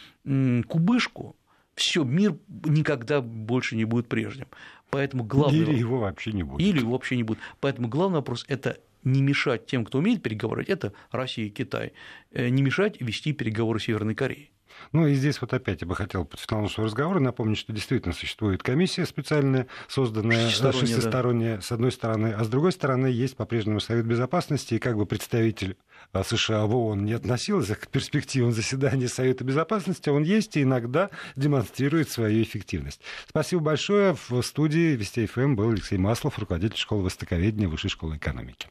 кубышку, 0.67 1.35
все, 1.75 2.03
мир 2.03 2.37
никогда 2.47 3.21
больше 3.21 3.75
не 3.75 3.85
будет 3.85 4.07
прежним. 4.07 4.47
Поэтому 4.89 5.23
главное... 5.23 5.59
Или 5.59 5.77
его 5.77 5.99
вообще 5.99 6.31
не 6.31 6.43
будет. 6.43 6.65
Или 6.65 6.79
его 6.79 6.93
вообще 6.93 7.17
не 7.17 7.23
будет. 7.23 7.39
Поэтому 7.59 7.89
главный 7.89 8.17
вопрос– 8.17 8.45
это 8.47 8.77
не 9.03 9.21
мешать 9.21 9.65
тем, 9.65 9.85
кто 9.85 9.99
умеет 9.99 10.23
переговорить, 10.23 10.69
это 10.69 10.93
Россия 11.11 11.45
и 11.45 11.49
Китай, 11.49 11.93
э, 12.31 12.49
не 12.49 12.63
мешать 12.63 12.99
вести 12.99 13.33
переговоры 13.33 13.79
Северной 13.79 14.15
Кореи. 14.15 14.51
Ну 14.91 15.07
и 15.07 15.13
здесь 15.13 15.41
вот 15.41 15.53
опять 15.53 15.81
я 15.81 15.87
бы 15.87 15.95
хотел 15.95 16.25
по 16.25 16.37
финалу 16.37 16.63
нашего 16.63 16.87
разговора 16.87 17.19
напомнить, 17.19 17.57
что 17.57 17.73
действительно 17.73 18.13
существует 18.13 18.63
комиссия 18.63 19.05
специальная, 19.05 19.67
созданная 19.87 20.49
шестисторонняя, 20.49 21.57
да. 21.57 21.61
с 21.61 21.71
одной 21.71 21.91
стороны, 21.91 22.33
а 22.37 22.43
с 22.43 22.47
другой 22.47 22.71
стороны 22.71 23.07
есть 23.07 23.35
по-прежнему 23.35 23.79
Совет 23.79 24.05
Безопасности, 24.05 24.75
и 24.75 24.79
как 24.79 24.97
бы 24.97 25.05
представитель 25.05 25.77
а, 26.11 26.23
США 26.23 26.65
в 26.65 26.75
ООН 26.75 27.05
не 27.05 27.13
относился 27.13 27.75
к 27.75 27.87
перспективам 27.87 28.51
заседания 28.51 29.07
Совета 29.07 29.43
Безопасности, 29.43 30.09
он 30.09 30.23
есть 30.23 30.57
и 30.57 30.63
иногда 30.63 31.09
демонстрирует 31.35 32.09
свою 32.09 32.43
эффективность. 32.43 33.01
Спасибо 33.27 33.61
большое. 33.61 34.15
В 34.29 34.41
студии 34.41 34.95
Вести 34.95 35.25
ФМ 35.25 35.55
был 35.55 35.71
Алексей 35.71 35.97
Маслов, 35.97 36.39
руководитель 36.39 36.77
школы 36.77 37.03
востоковедения 37.03 37.67
Высшей 37.67 37.89
школы 37.89 38.17
экономики. 38.17 38.69